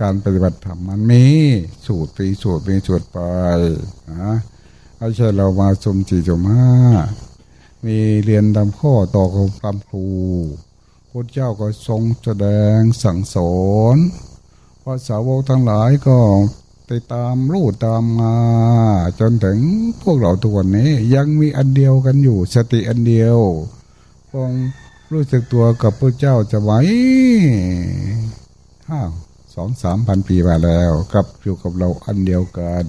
[0.00, 1.24] การปฏิบัติธรรมมันมี
[1.86, 3.18] สูตรปีสูตรมีสูตรไป
[4.10, 4.34] นะ
[4.96, 6.70] ไม่ใช่เรามาสมจีจมห้า
[7.84, 10.04] มีเรียนตามข้อต่อกับตามครู
[11.10, 12.46] พระเจ้าก็ทรงแสด
[12.76, 13.56] งสั่งสอ
[13.94, 13.96] น
[14.88, 16.18] พระสาวกทั้งหลายก็
[16.90, 18.36] ติดตามรู้ตามมา
[19.20, 19.58] จนถึง
[20.02, 23.38] พวกเราทุกวันนี้ ยังมีอันเดียวกันอยู่ สติอันเดียว
[24.32, 24.52] คง
[25.12, 26.72] รู้สึกตัวกับพระเจ้าจะไหว
[28.88, 29.02] ห้า
[29.54, 32.84] สองสามพันปีมาแล้วกับอยู่กับเราอันเดียวกัน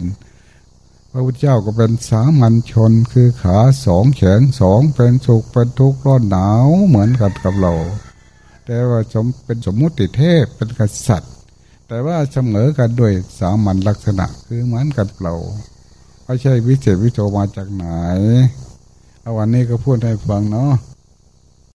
[1.11, 7.73] พระพุทธเจ้าก็เป็นสามัญชนคือขาสองแขนสองเป็นสุขเป็นทุกข์ร้อนหนาวเหมือนกันกับเรา
[8.65, 11.36] แต่ว่าสมเป็นสมมุติเทพเป็นกษัตริย์
[11.87, 15.35] แต่ว่าเสมอกันด้วยสามัญลักษณะคือเหมือนกันเปล่า
[16.25, 17.85] ไม่ใช่วิเศษวิโสมาจากไหน
[19.21, 20.71] เอาวันนี้ก็พูดให้ฟังเนาะ